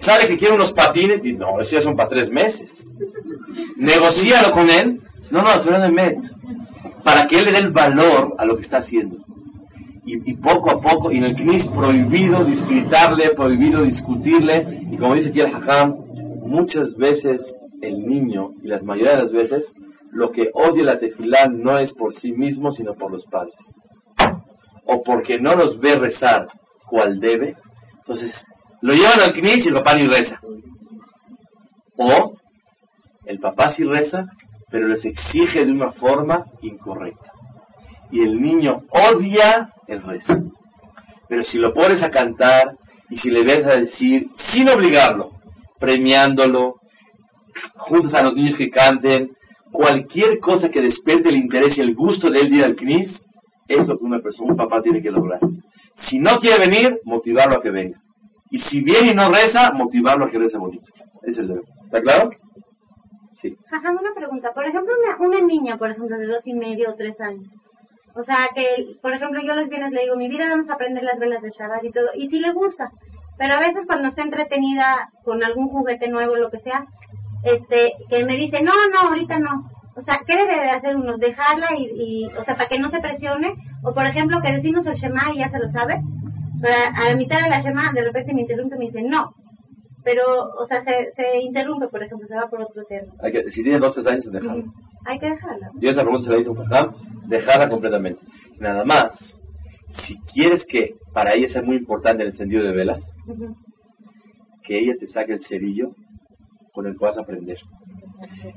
[0.00, 2.88] sabe que quiere unos patines, dice, no, esos ya son para tres meses.
[3.76, 5.00] Negocíalo con él.
[5.30, 6.18] No, no, de met.
[7.02, 9.16] Para que él le dé el valor a lo que está haciendo.
[10.04, 14.86] Y, y poco a poco, y en el CNIS prohibido discritarle, prohibido discutirle.
[14.90, 15.96] Y como dice aquí el Hajam,
[16.46, 17.40] muchas veces
[17.82, 19.72] el niño, y las mayoría de las veces,
[20.12, 23.54] lo que odia la tefilá no es por sí mismo, sino por los padres.
[24.84, 26.48] O porque no los ve rezar
[26.88, 27.56] cual debe.
[27.98, 28.32] Entonces,
[28.82, 30.40] lo llevan al CNIS y el papá ni reza.
[31.98, 32.36] O
[33.24, 34.26] el papá sí reza,
[34.70, 37.32] pero les exige de una forma incorrecta.
[38.10, 40.34] Y el niño odia el rezo.
[41.28, 42.76] Pero si lo pones a cantar
[43.10, 45.32] y si le ves a decir, sin obligarlo,
[45.78, 46.76] premiándolo,
[47.76, 49.30] juntos a los niños que canten,
[49.72, 53.22] cualquier cosa que despierte el interés y el gusto de él de ir al CNIS,
[53.68, 55.40] es lo que una persona, un papá tiene que lograr.
[55.96, 57.98] Si no quiere venir, motivarlo a que venga.
[58.50, 60.86] Y si viene y no reza, motivarlo a que reza bonito.
[61.22, 61.64] Es el deber.
[61.84, 62.30] ¿Está claro?
[63.34, 63.54] Sí.
[63.72, 64.52] Ajá, una pregunta.
[64.54, 67.46] Por ejemplo, una, una niña, por ejemplo, de dos y medio o tres años,
[68.14, 71.02] O sea, que, por ejemplo, yo los viernes le digo, mi vida vamos a aprender
[71.04, 72.90] las velas de Shabbat y todo, y sí le gusta.
[73.38, 76.86] Pero a veces cuando está entretenida con algún juguete nuevo, lo que sea,
[77.44, 79.68] este, que me dice, no, no, ahorita no.
[79.96, 81.16] O sea, ¿qué debe de hacer uno?
[81.18, 83.54] Dejarla y, y, o sea, para que no se presione.
[83.82, 86.00] O por ejemplo, que decimos el Shema y ya se lo sabe.
[86.60, 89.32] Pero a la mitad de la Shema, de repente me interrumpe y me dice, no.
[90.04, 90.22] Pero,
[90.58, 93.12] o sea, se, se interrumpe, por ejemplo, se va por otro tema.
[93.20, 94.62] Hay que, si tiene dos tres años, dejarla.
[94.62, 94.72] Ujú.
[95.04, 95.70] Hay que dejarla.
[95.80, 96.94] Yo esa pregunta se la hice a un jajam,
[97.28, 98.20] dejarla completamente.
[98.58, 99.40] Nada más,
[99.88, 103.02] si quieres que para ella sea muy importante el encendido de velas,
[104.64, 105.90] que ella te saque el cerillo
[106.72, 107.58] con el que vas a aprender.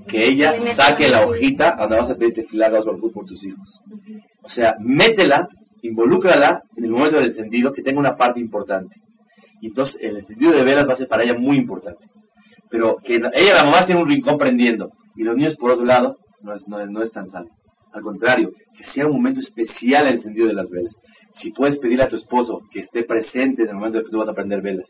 [0.08, 3.82] Que ella saque la hojita donde vas a pedir tefilá, vas a por tus hijos.
[4.44, 5.48] O sea, métela,
[5.82, 8.96] involúcrala en el momento del encendido, que tenga una parte importante.
[9.62, 12.06] Y entonces el encendido de velas va a ser para ella muy importante.
[12.70, 16.18] Pero que ella, la mamá, tiene un rincón prendiendo y los niños por otro lado,
[16.42, 17.50] no es, no no es tan sano.
[17.92, 20.96] Al contrario, que sea un momento especial el encendido de las velas.
[21.34, 24.20] Si puedes pedirle a tu esposo que esté presente en el momento en que tú
[24.20, 24.90] vas a prender velas,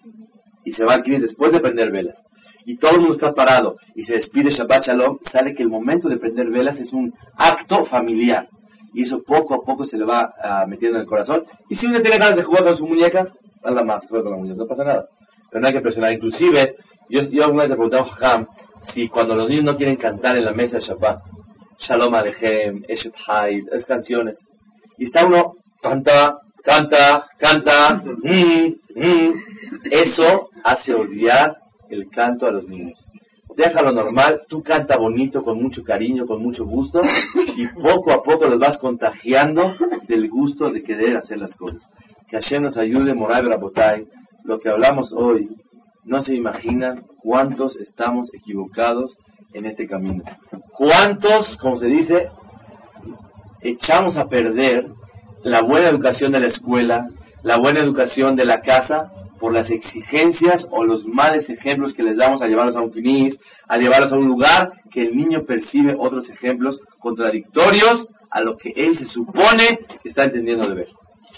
[0.66, 2.22] y se va al Knis después de prender velas,
[2.66, 6.10] y todo el mundo está parado, y se despide Shabbat Shalom, sale que el momento
[6.10, 8.48] de prender velas es un acto familiar.
[8.94, 11.44] Y eso poco a poco se le va ah, metiendo en el corazón.
[11.70, 13.28] Y si uno tiene ganas de jugar con su muñeca,
[13.64, 15.06] la más, juega con la muñeca, no pasa nada.
[15.52, 16.14] Pero no hay que presionar.
[16.14, 16.76] Inclusive,
[17.10, 18.48] yo, alguna vez le pregunté a jajam
[18.94, 21.20] si cuando los niños no quieren cantar en la mesa de Shabbat,
[21.80, 24.46] Shalom Alejem, Eshet Haid, esas canciones,
[24.98, 29.34] y está uno, canta, canta, canta, mm, mm,
[29.92, 31.58] eso hace odiar
[31.90, 33.08] el canto a los niños.
[33.60, 37.02] Déjalo normal, tú canta bonito, con mucho cariño, con mucho gusto,
[37.58, 39.76] y poco a poco los vas contagiando
[40.08, 41.86] del gusto de querer hacer las cosas.
[42.30, 44.06] Que Hashem nos ayude, Moray Brabotay,
[44.46, 45.50] lo que hablamos hoy,
[46.06, 49.18] no se imaginan cuántos estamos equivocados
[49.54, 50.24] en este camino.
[50.72, 52.30] ¿Cuántos, como se dice,
[53.60, 54.88] echamos a perder
[55.44, 57.10] la buena educación de la escuela,
[57.44, 62.18] la buena educación de la casa, por las exigencias o los males ejemplos que les
[62.18, 65.96] damos a llevarlos a un quinis, a llevarlos a un lugar que el niño percibe
[65.98, 70.88] otros ejemplos contradictorios a lo que él se supone que está entendiendo de ver.